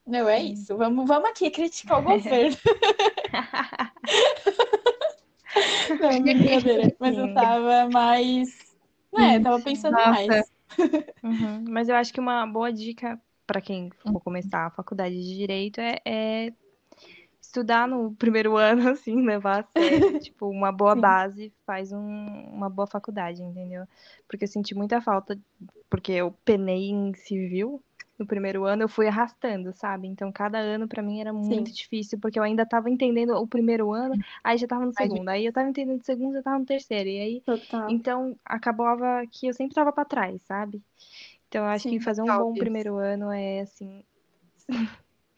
[0.06, 0.52] Meu, é Sim.
[0.52, 0.76] isso.
[0.76, 2.54] Vamos, vamos aqui criticar o governo.
[6.00, 6.94] Não, brincadeira.
[6.98, 8.74] Mas eu tava mais.
[9.12, 10.10] Né, eu tava pensando Nossa.
[10.10, 10.52] mais.
[11.22, 11.64] Uhum.
[11.68, 15.80] Mas eu acho que uma boa dica para quem for começar a faculdade de direito
[15.80, 16.52] é, é
[17.40, 20.04] estudar no primeiro ano, assim, levar a sério.
[20.18, 21.00] tipo, uma boa Sim.
[21.00, 21.98] base faz um-
[22.52, 23.86] uma boa faculdade, entendeu?
[24.28, 25.38] Porque eu senti muita falta,
[25.90, 27.82] porque eu penei em civil
[28.18, 30.06] no primeiro ano, eu fui arrastando, sabe?
[30.06, 33.92] Então, cada ano pra mim era muito difícil, porque eu ainda tava entendendo o primeiro
[33.92, 36.64] ano, aí já tava no segundo, aí eu tava entendendo o segundo, já tava no
[36.66, 37.88] terceiro, e aí Total.
[37.88, 40.80] então, acabava que eu sempre tava pra trás, sabe?
[41.54, 44.04] Então, eu acho Sim, que fazer um total, bom primeiro ano é, assim,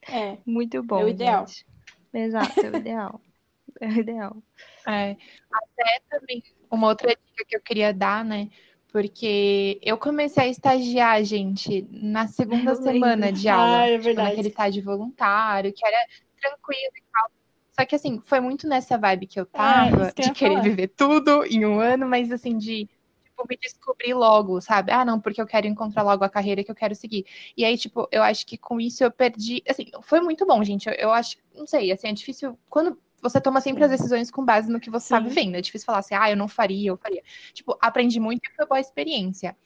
[0.09, 0.39] É.
[0.47, 1.47] muito bom, É o ideal.
[1.47, 1.67] gente.
[2.15, 3.21] Exato, é o ideal.
[3.79, 4.43] É o ideal.
[4.89, 5.11] É,
[5.53, 8.49] até também uma outra dica que eu queria dar, né?
[8.91, 13.41] Porque eu comecei a estagiar, gente, na segunda Eu semana lembro.
[13.41, 13.83] de aula.
[13.83, 14.31] Ah, é tipo, verdade.
[14.31, 16.07] naquele estágio voluntário, que era
[16.41, 17.31] tranquilo e tal.
[17.79, 20.55] Só que assim, foi muito nessa vibe que eu tava, É, que eu de querer
[20.55, 20.63] falar.
[20.63, 22.89] viver tudo em um ano, mas assim, de
[23.37, 24.91] tipo, me descobrir logo, sabe?
[24.93, 27.27] Ah, não, porque eu quero encontrar logo a carreira que eu quero seguir.
[27.57, 29.63] E aí, tipo, eu acho que com isso eu perdi.
[29.69, 30.89] Assim, foi muito bom, gente.
[30.89, 32.59] Eu, eu acho, não sei, assim, é difícil.
[32.69, 35.29] Quando você toma sempre as decisões com base no que você tá Sim.
[35.29, 35.57] vivendo.
[35.57, 37.23] É difícil falar assim, ah, eu não faria, eu faria.
[37.53, 39.57] Tipo, aprendi muito e foi boa experiência.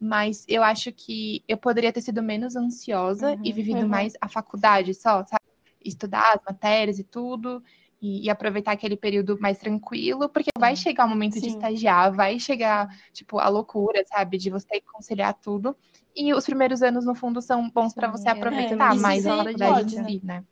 [0.00, 3.54] Mas eu acho que eu poderia ter sido menos ansiosa e Uhum.
[3.54, 3.88] vivido Uhum.
[3.88, 5.42] mais a faculdade só, sabe?
[5.84, 7.62] Estudar as matérias e tudo.
[8.02, 11.48] E, e aproveitar aquele período mais tranquilo, porque vai chegar o momento de Sim.
[11.48, 14.38] estagiar, vai chegar, tipo, a loucura, sabe?
[14.38, 15.76] De você ter que conciliar tudo.
[16.16, 19.26] E os primeiros anos, no fundo, são bons pra Sim, você eu aproveitar também mais
[19.26, 20.08] a faculdade pode, em né?
[20.08, 20.44] si, né?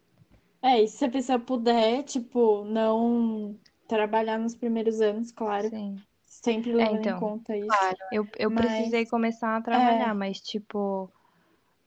[0.61, 3.57] É, e se a pessoa puder, tipo, não
[3.89, 5.97] trabalhar nos primeiros anos, claro, Sim.
[6.27, 7.19] sempre levando em então.
[7.19, 7.67] conta isso.
[7.69, 7.97] Claro.
[8.13, 9.63] Eu, eu Mas- precisei começar a É.
[9.63, 11.11] trabalhar, mas, tipo,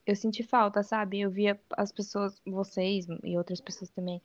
[0.07, 1.20] eu senti falta, sabe?
[1.20, 4.20] Eu via as pessoas, vocês e outras pessoas também,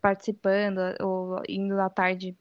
[0.00, 2.36] participando ou indo à tarde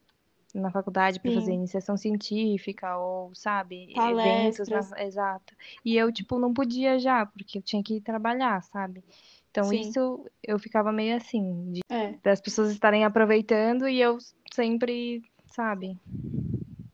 [0.53, 5.03] na faculdade para fazer iniciação científica ou, sabe, eventos na...
[5.03, 5.53] Exato.
[5.84, 9.03] E eu, tipo, não podia já, porque eu tinha que ir trabalhar, sabe?
[9.51, 9.82] Então, Sim.
[9.82, 14.18] isso eu ficava meio assim, de, É, das pessoas estarem aproveitando e eu
[14.53, 15.97] sempre, sabe?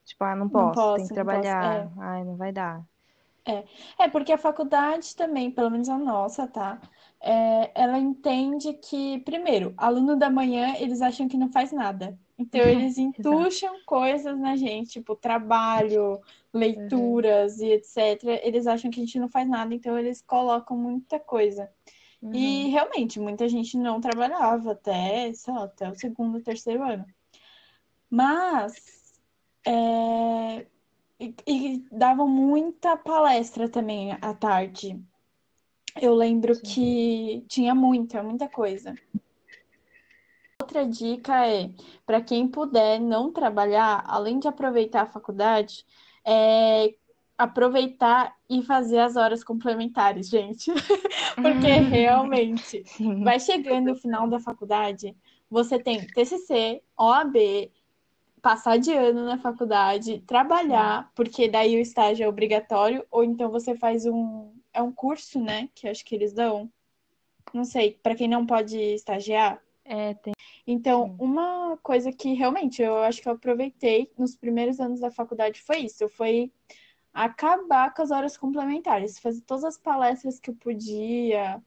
[0.06, 1.76] Tipo, ah, não Não posso, posso, tem que não posso, trabalhar.
[1.76, 1.90] é.
[2.00, 2.84] Ai, não vai dar.
[4.00, 6.80] É, porque a faculdade também, pelo menos a nossa, tá?
[7.26, 12.20] É, ela entende que, primeiro, aluno da manhã, eles acham que não faz nada.
[12.38, 16.20] Então, eles entucham coisas na gente, tipo trabalho,
[16.54, 18.42] leituras e etc.
[18.44, 21.72] Eles acham que a gente não faz nada, então eles colocam muita coisa.
[22.34, 22.72] E Uhum.
[22.72, 27.06] realmente, muita gente não trabalhava até, sei lá, até o segundo, terceiro ano.
[28.10, 28.74] Mas,
[29.66, 30.68] é,
[31.20, 35.02] e, e davam muita palestra também à tarde.
[36.02, 36.62] Eu lembro Sim.
[36.62, 38.96] que tinha muita, muita coisa.
[40.62, 41.70] Outra dica é,
[42.06, 45.86] para quem puder não trabalhar, além de aproveitar a faculdade,
[46.26, 46.96] é
[47.38, 50.72] aproveitar e fazer as horas complementares, gente.
[51.36, 53.24] Porque realmente Sim.
[53.24, 55.16] vai chegando o final da faculdade,
[55.50, 57.72] você tem TCC, OAB,
[58.42, 63.76] passar de ano na faculdade, trabalhar, porque daí o estágio é obrigatório, ou então você
[63.76, 66.70] faz um é um curso, né, que acho que eles dão.
[67.54, 69.62] Não sei, para quem não pode estagiar.
[69.86, 70.34] É, tem.
[70.66, 71.16] Então, Sim.
[71.20, 75.80] uma coisa que realmente eu acho que eu aproveitei nos primeiros anos da faculdade foi
[75.80, 76.52] isso, foi
[77.14, 81.62] acabar com as horas complementares, fazer todas as palestras que eu podia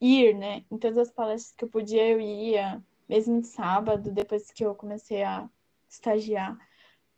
[0.00, 0.64] ir, né?
[0.70, 4.74] Em todas as palestras que eu podia, eu ia, mesmo de sábado, depois que eu
[4.74, 5.48] comecei a
[5.88, 6.56] estagiar.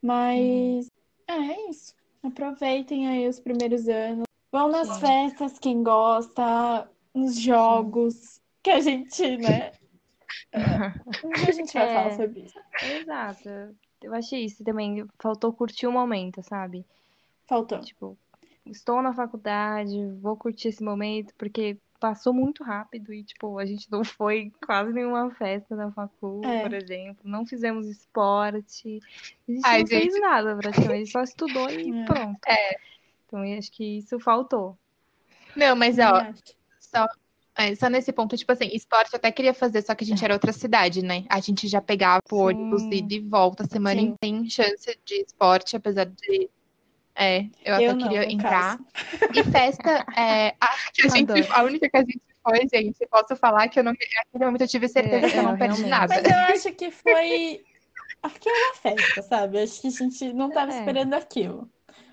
[0.00, 0.90] Mas
[1.26, 1.94] é, é isso.
[2.22, 4.25] Aproveitem aí os primeiros anos.
[4.56, 5.00] Vão nas Sim.
[5.00, 9.72] festas, quem gosta, nos jogos, que a gente, né?
[11.22, 11.94] Um dia a gente vai É.
[11.94, 12.58] falar sobre isso.
[12.82, 13.48] Exato.
[14.02, 15.06] Eu achei isso também.
[15.20, 16.86] Faltou curtir o momento, sabe?
[17.46, 17.80] Faltou.
[17.80, 18.16] Tipo,
[18.64, 23.90] estou na faculdade, vou curtir esse momento, porque passou muito rápido e, tipo, a gente
[23.90, 26.62] não foi quase nenhuma festa na facul, É.
[26.62, 27.18] por exemplo.
[27.28, 29.00] Não fizemos esporte.
[29.46, 30.20] A gente Ai, não fez gente.
[30.20, 31.10] nada, praticamente.
[31.10, 32.04] Só estudou e É.
[32.06, 32.38] pronto.
[32.46, 32.76] É.
[33.26, 34.78] Então, eu acho que isso faltou.
[35.54, 36.26] Não, mas ó,
[36.78, 37.06] só,
[37.56, 40.24] é, só nesse ponto, tipo assim, esporte eu até queria fazer, só que a gente
[40.24, 41.24] era outra cidade, né?
[41.28, 44.08] A gente já pegava o ônibus e de volta a semana Sim.
[44.08, 46.48] inteira, sem chance de esporte, apesar de.
[47.18, 48.76] É, eu até Eu não, queria entrar.
[48.76, 48.86] caso.
[49.34, 53.34] E festa, é, a, que a, gente, a única que a gente foi, gente, posso
[53.36, 53.92] falar que eu não.
[53.92, 55.90] Naquele momento eu tive certeza É, que eu não é, perdi realmente.
[55.90, 56.14] nada.
[56.14, 57.64] Mas eu acho que foi
[58.22, 59.58] aquela festa, sabe?
[59.62, 60.78] Acho que a gente não estava É.
[60.78, 61.70] esperando aquilo.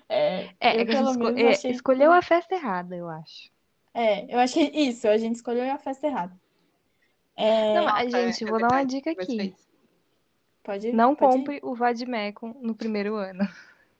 [0.08, 1.70] É, É, eu, é que a pelo gente esco- menos, é, achei.
[1.70, 3.50] escolheu a festa errada, eu acho.
[3.92, 6.34] É, eu acho que isso, a gente escolheu a festa errada.
[7.36, 9.54] É, Não, gente, é vou dar uma dica aqui.
[10.62, 10.92] pode ir?
[10.92, 11.38] Não Pode ir?
[11.38, 13.48] compre o Vademecum no primeiro ano.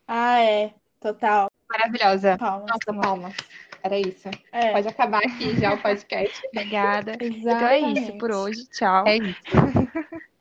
[0.06, 0.72] Ah, é.
[1.00, 1.50] Total.
[1.68, 2.36] Maravilhosa.
[2.38, 2.68] Palmas.
[2.70, 3.36] Nossa, palmas.
[3.82, 4.28] Era isso.
[4.52, 6.40] É, Pode acabar aqui já o podcast.
[6.48, 7.12] Obrigada.
[7.20, 8.34] Então é isso por exatamente.
[8.34, 8.66] hoje.
[8.70, 9.04] Tchau.
[9.06, 9.34] É isso.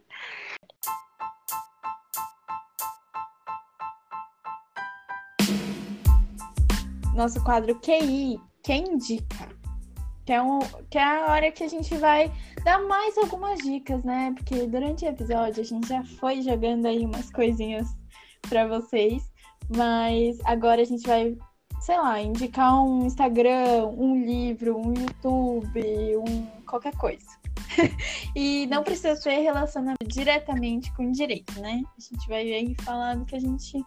[7.15, 9.47] Nosso quadro QI, quem indica?
[10.25, 10.59] Que é, um,
[10.89, 12.31] que é a hora que a gente vai
[12.63, 14.33] dar mais algumas dicas, né?
[14.35, 17.87] Porque durante o episódio a gente já foi jogando aí umas coisinhas
[18.49, 19.29] pra vocês,
[19.75, 21.37] mas agora a gente vai,
[21.81, 27.27] sei lá, indicar um Instagram, um livro, um YouTube, um qualquer coisa.
[28.35, 31.83] e não precisa ser relacionado diretamente com direito, né?
[31.97, 33.85] A gente vai aí falar do que a gente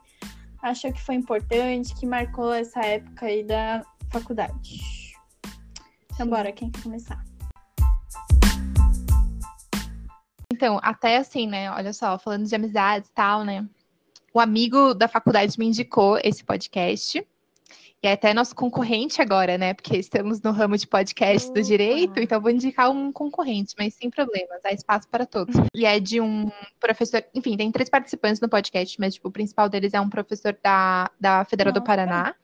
[0.62, 4.80] achou que foi importante, que marcou essa época aí da faculdade.
[6.12, 7.22] Então, bora, quem quer começar?
[10.52, 11.70] Então, até assim, né?
[11.70, 13.68] Olha só, falando de amizades e tal, né?
[14.32, 17.26] O amigo da faculdade me indicou esse podcast.
[18.02, 19.72] E é até nosso concorrente agora, né?
[19.72, 24.10] Porque estamos no ramo de podcast do direito, então vou indicar um concorrente, mas sem
[24.10, 25.54] problemas, há espaço para todos.
[25.74, 29.68] E é de um professor, enfim, tem três participantes no podcast, mas tipo, o principal
[29.68, 31.82] deles é um professor da, da Federal do.
[31.82, 32.34] Paraná.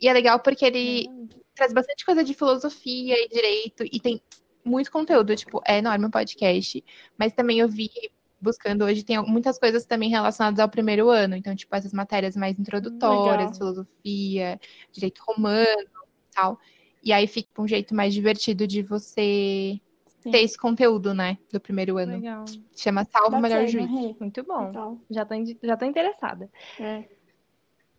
[0.00, 1.08] E é legal porque ele
[1.54, 4.22] traz bastante coisa de filosofia e direito e tem
[4.64, 6.84] muito conteúdo, tipo, é enorme o podcast,
[7.16, 7.90] mas também eu vi
[8.40, 12.58] buscando hoje tem muitas coisas também relacionadas ao primeiro ano, então tipo essas matérias mais
[12.58, 13.54] introdutórias, legal.
[13.54, 14.60] filosofia,
[14.92, 16.58] direito romano, e tal.
[17.02, 19.80] E aí fica um jeito mais divertido de você
[20.20, 20.30] Sim.
[20.30, 22.12] ter esse conteúdo, né, do primeiro ano.
[22.12, 22.44] Legal.
[22.76, 23.88] Chama Salvo o Melhor Juiz.
[24.18, 24.66] Muito bom.
[24.66, 24.98] Legal.
[25.10, 26.50] Já tô, já tô interessada.
[26.78, 27.04] É.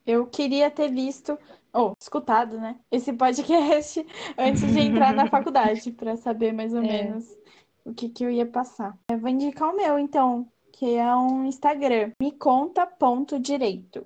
[0.06, 1.38] Eu queria ter visto,
[1.72, 4.06] ou escutado, né, esse podcast
[4.38, 6.88] antes de entrar na faculdade, para saber mais ou É.
[6.88, 7.38] menos
[7.90, 8.98] o que, que eu ia passar.
[9.10, 14.06] Eu vou indicar o meu, então, que é um Instagram, meconta.direito.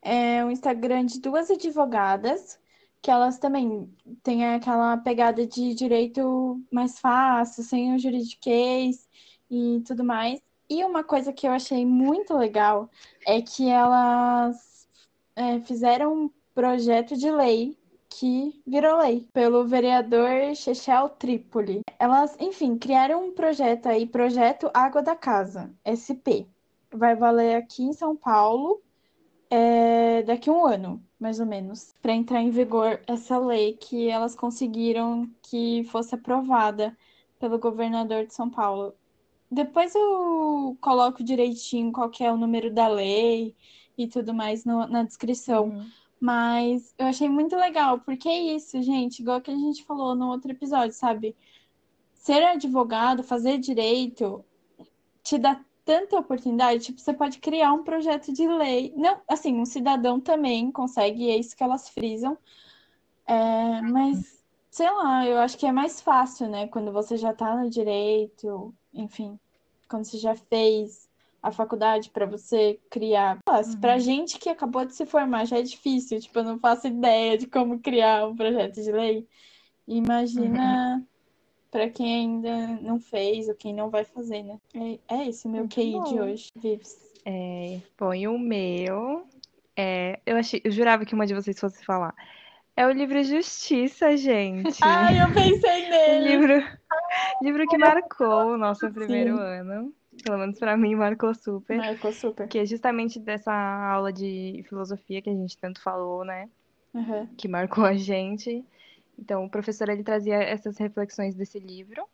[0.00, 2.58] É um Instagram de duas advogadas,
[3.00, 3.92] que elas também
[4.22, 9.08] têm aquela pegada de direito mais fácil, sem o juridiquês
[9.50, 10.40] e tudo mais.
[10.70, 12.88] E uma coisa que eu achei muito legal
[13.26, 14.88] é que elas
[15.36, 17.76] é, fizeram projeto de lei
[18.18, 21.80] que virou lei pelo vereador Chechel Trípoli.
[21.98, 26.46] Elas, enfim, criaram um projeto aí, Projeto Água da Casa, SP.
[26.92, 28.82] Vai valer aqui em São Paulo
[29.50, 34.08] é, daqui a um ano, mais ou menos, para entrar em vigor essa lei que
[34.08, 36.96] elas conseguiram que fosse aprovada
[37.38, 38.94] pelo governador de São Paulo.
[39.50, 43.54] Depois eu coloco direitinho qual é o número da lei
[43.96, 45.68] e tudo mais no, na descrição.
[45.68, 45.86] Uhum.
[46.22, 50.28] Mas eu achei muito legal, porque é isso, gente, igual que a gente falou no
[50.28, 51.34] outro episódio, sabe?
[52.14, 54.44] Ser advogado, fazer direito,
[55.20, 58.94] te dá tanta oportunidade, tipo, você pode criar um projeto de lei.
[58.96, 62.38] Não, assim, um cidadão também consegue, é isso que elas frisam.
[63.26, 66.68] É, mas, sei lá, eu acho que é mais fácil, né?
[66.68, 69.36] Quando você já tá no direito, enfim,
[69.88, 71.10] quando você já fez
[71.42, 73.38] a faculdade para você criar.
[73.48, 73.80] Uhum.
[73.80, 77.36] Pra gente que acabou de se formar já é difícil, tipo, eu não faço ideia
[77.36, 79.26] de como criar um projeto de lei.
[79.88, 81.06] Imagina uhum.
[81.70, 84.58] para quem ainda não fez ou quem não vai fazer, né?
[85.08, 86.04] É, é esse o meu Muito QI bom.
[86.04, 86.96] de hoje, Vives.
[87.24, 89.26] É, põe o meu.
[89.76, 92.14] É, eu, achei, eu jurava que uma de vocês fosse falar.
[92.76, 94.78] É o livro Justiça, gente.
[94.80, 96.28] Ai, eu pensei nele.
[96.28, 96.78] livro,
[97.42, 99.42] livro que marcou o nosso primeiro Sim.
[99.42, 99.94] ano.
[100.24, 101.76] Pelo menos para mim marcou super.
[101.76, 102.46] Marcou super.
[102.46, 106.48] Que é justamente dessa aula de filosofia que a gente tanto falou, né?
[106.92, 107.26] Uhum.
[107.36, 108.64] Que marcou a gente.
[109.18, 112.04] Então, o professor ele trazia essas reflexões desse livro,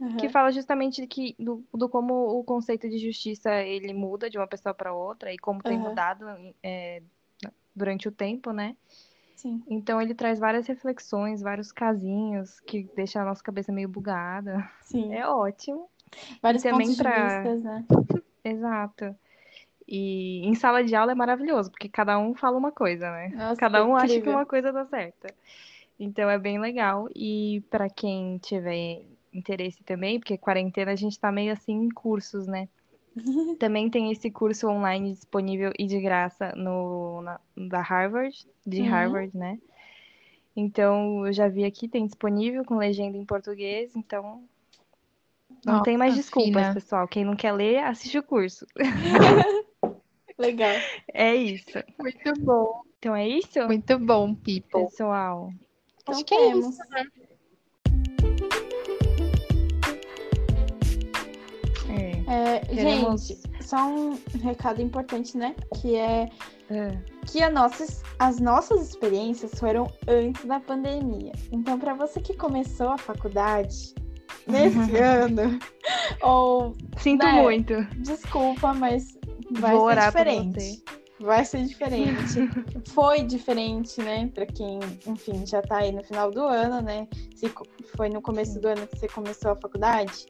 [0.00, 0.16] uhum.
[0.16, 4.46] que fala justamente que, do, do, como o conceito de justiça ele muda de uma
[4.46, 5.88] pessoa para outra e como tem uhum.
[5.88, 6.24] mudado
[6.62, 7.02] é,
[7.74, 8.76] durante o tempo, né?
[9.34, 9.62] Sim.
[9.68, 14.68] Então ele traz várias reflexões, vários casinhos que deixam a nossa cabeça meio bugada.
[14.80, 15.14] Sim.
[15.14, 15.90] É ótimo.
[16.42, 17.84] Vários e também para né?
[18.44, 19.14] Exato.
[19.88, 23.28] E em sala de aula é maravilhoso, porque cada um fala uma coisa, né?
[23.28, 25.32] Nossa, cada um acha que uma coisa dá certa.
[25.98, 27.08] Então é bem legal.
[27.14, 29.02] E para quem tiver
[29.32, 32.68] interesse também, porque quarentena a gente tá meio assim em cursos, né?
[33.58, 38.88] também tem esse curso online disponível e de graça no na, da Harvard, de uhum.
[38.88, 39.58] Harvard, né?
[40.54, 44.42] Então eu já vi aqui, tem disponível com legenda em português, então
[45.66, 46.74] não Nossa, tem mais desculpas, fina.
[46.74, 47.08] pessoal.
[47.08, 48.64] Quem não quer ler, assiste o curso.
[50.38, 50.76] Legal.
[51.12, 51.82] É isso.
[51.98, 52.82] Muito bom.
[53.00, 53.66] Então é isso?
[53.66, 54.84] Muito bom, people.
[54.84, 55.50] Pessoal.
[56.00, 56.78] Então Acho que é isso.
[56.88, 57.06] Né?
[62.28, 63.26] É, Queremos...
[63.26, 65.56] Gente, só um recado importante, né?
[65.80, 66.30] Que é,
[66.70, 66.98] é.
[67.26, 71.32] que a nossas, as nossas experiências foram antes da pandemia.
[71.50, 73.94] Então, para você que começou a faculdade,
[74.46, 75.58] nesse ano.
[76.22, 76.74] Ou.
[76.98, 77.82] Sinto né, muito.
[77.96, 79.18] Desculpa, mas
[79.50, 80.84] vai Vou ser diferente.
[81.18, 82.48] Vai ser diferente.
[82.90, 84.30] foi diferente, né?
[84.34, 87.08] Pra quem, enfim, já tá aí no final do ano, né?
[87.34, 87.50] Se
[87.96, 90.26] foi no começo do ano que você começou a faculdade,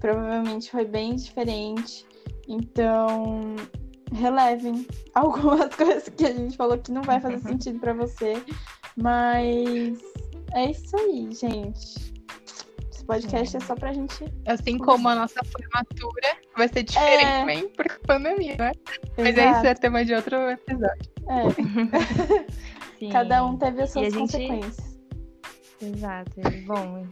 [0.00, 2.06] provavelmente foi bem diferente.
[2.48, 3.56] Então,
[4.12, 8.40] relevem algumas coisas que a gente falou que não vai fazer sentido para você.
[8.96, 9.98] Mas
[10.52, 12.11] é isso aí, gente.
[13.02, 14.24] Esse podcast é, é só pra gente.
[14.46, 17.40] Assim como a nossa formatura vai ser diferente é...
[17.40, 18.72] também por pandemia, né?
[18.94, 19.12] Exato.
[19.18, 21.12] Mas esse é tema de outro episódio.
[23.00, 23.10] É.
[23.10, 24.98] Cada um teve as suas consequências.
[25.80, 26.30] Exato.
[26.64, 27.04] Bom,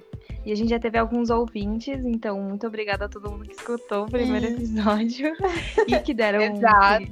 [0.47, 4.05] e a gente já teve alguns ouvintes, então muito obrigada a todo mundo que escutou
[4.05, 4.55] o primeiro Sim.
[4.55, 5.33] episódio
[5.89, 6.55] e que deram,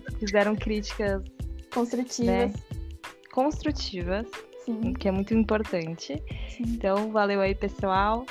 [0.08, 1.20] que fizeram críticas
[1.74, 2.52] construtivas.
[2.52, 2.60] Né?
[3.32, 4.26] Construtivas.
[4.64, 4.92] Sim.
[4.92, 6.22] Que é muito importante.
[6.48, 6.62] Sim.
[6.62, 8.24] Então, valeu aí, pessoal.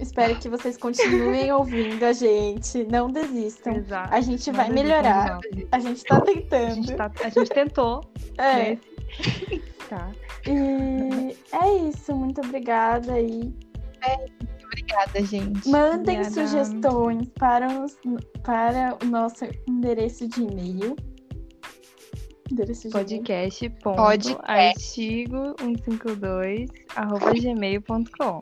[0.00, 2.84] Espero que vocês continuem ouvindo a gente.
[2.84, 3.74] Não desistam.
[3.74, 4.14] Exato.
[4.14, 5.40] A gente não vai melhorar.
[5.72, 6.66] A gente tá tentando.
[6.66, 8.00] A gente, tá, a gente tentou.
[8.38, 8.70] É.
[8.70, 8.78] Né?
[9.88, 10.12] Tá.
[10.46, 12.14] E é isso.
[12.14, 13.50] Muito obrigada aí.
[14.06, 14.26] É,
[14.62, 15.66] obrigada, gente.
[15.66, 16.30] Mandem obrigada.
[16.30, 17.96] sugestões para, os,
[18.42, 20.94] para o nosso endereço de e-mail.
[22.52, 23.70] Endereço de podcast.
[23.82, 24.36] Podcast.
[24.42, 28.40] Artigo 152 arroba gmail.com.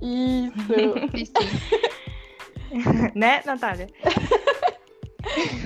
[0.00, 1.34] Isso.
[3.14, 3.86] né, Natália?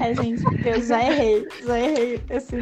[0.01, 1.47] É, gente, eu já errei.
[1.65, 2.57] Já errei esse.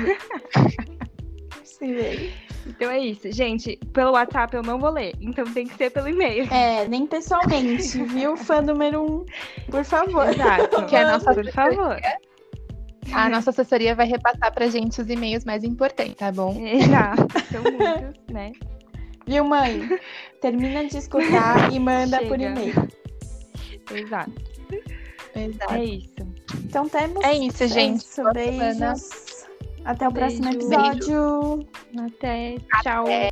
[1.65, 2.33] Sim,
[2.67, 3.31] Então é isso.
[3.31, 5.15] Gente, pelo WhatsApp eu não vou ler.
[5.21, 6.45] Então tem que ser pelo e-mail.
[6.53, 8.37] É, nem pessoalmente, viu?
[8.37, 9.25] Fã número um,
[9.71, 10.29] por favor.
[10.29, 10.87] Exato.
[10.87, 11.97] Que é a nossa, por favor.
[13.13, 16.57] A nossa assessoria vai repassar pra gente os e-mails mais importantes, tá bom?
[16.59, 17.27] Exato.
[17.53, 18.53] São muitos, né?
[19.27, 19.89] Viu, mãe?
[20.41, 22.29] Termina de escutar e manda Chega.
[22.29, 22.89] por e-mail.
[23.93, 24.33] Exato.
[25.35, 25.75] Exato.
[25.75, 26.15] É isso.
[26.65, 27.25] Então temos.
[27.25, 28.01] É isso, gente.
[28.01, 29.47] Isso, beijos.
[29.85, 30.59] Até o próximo Beijo.
[30.59, 31.69] episódio.
[31.99, 32.57] Até.
[32.83, 33.05] Tchau.
[33.05, 33.31] Até.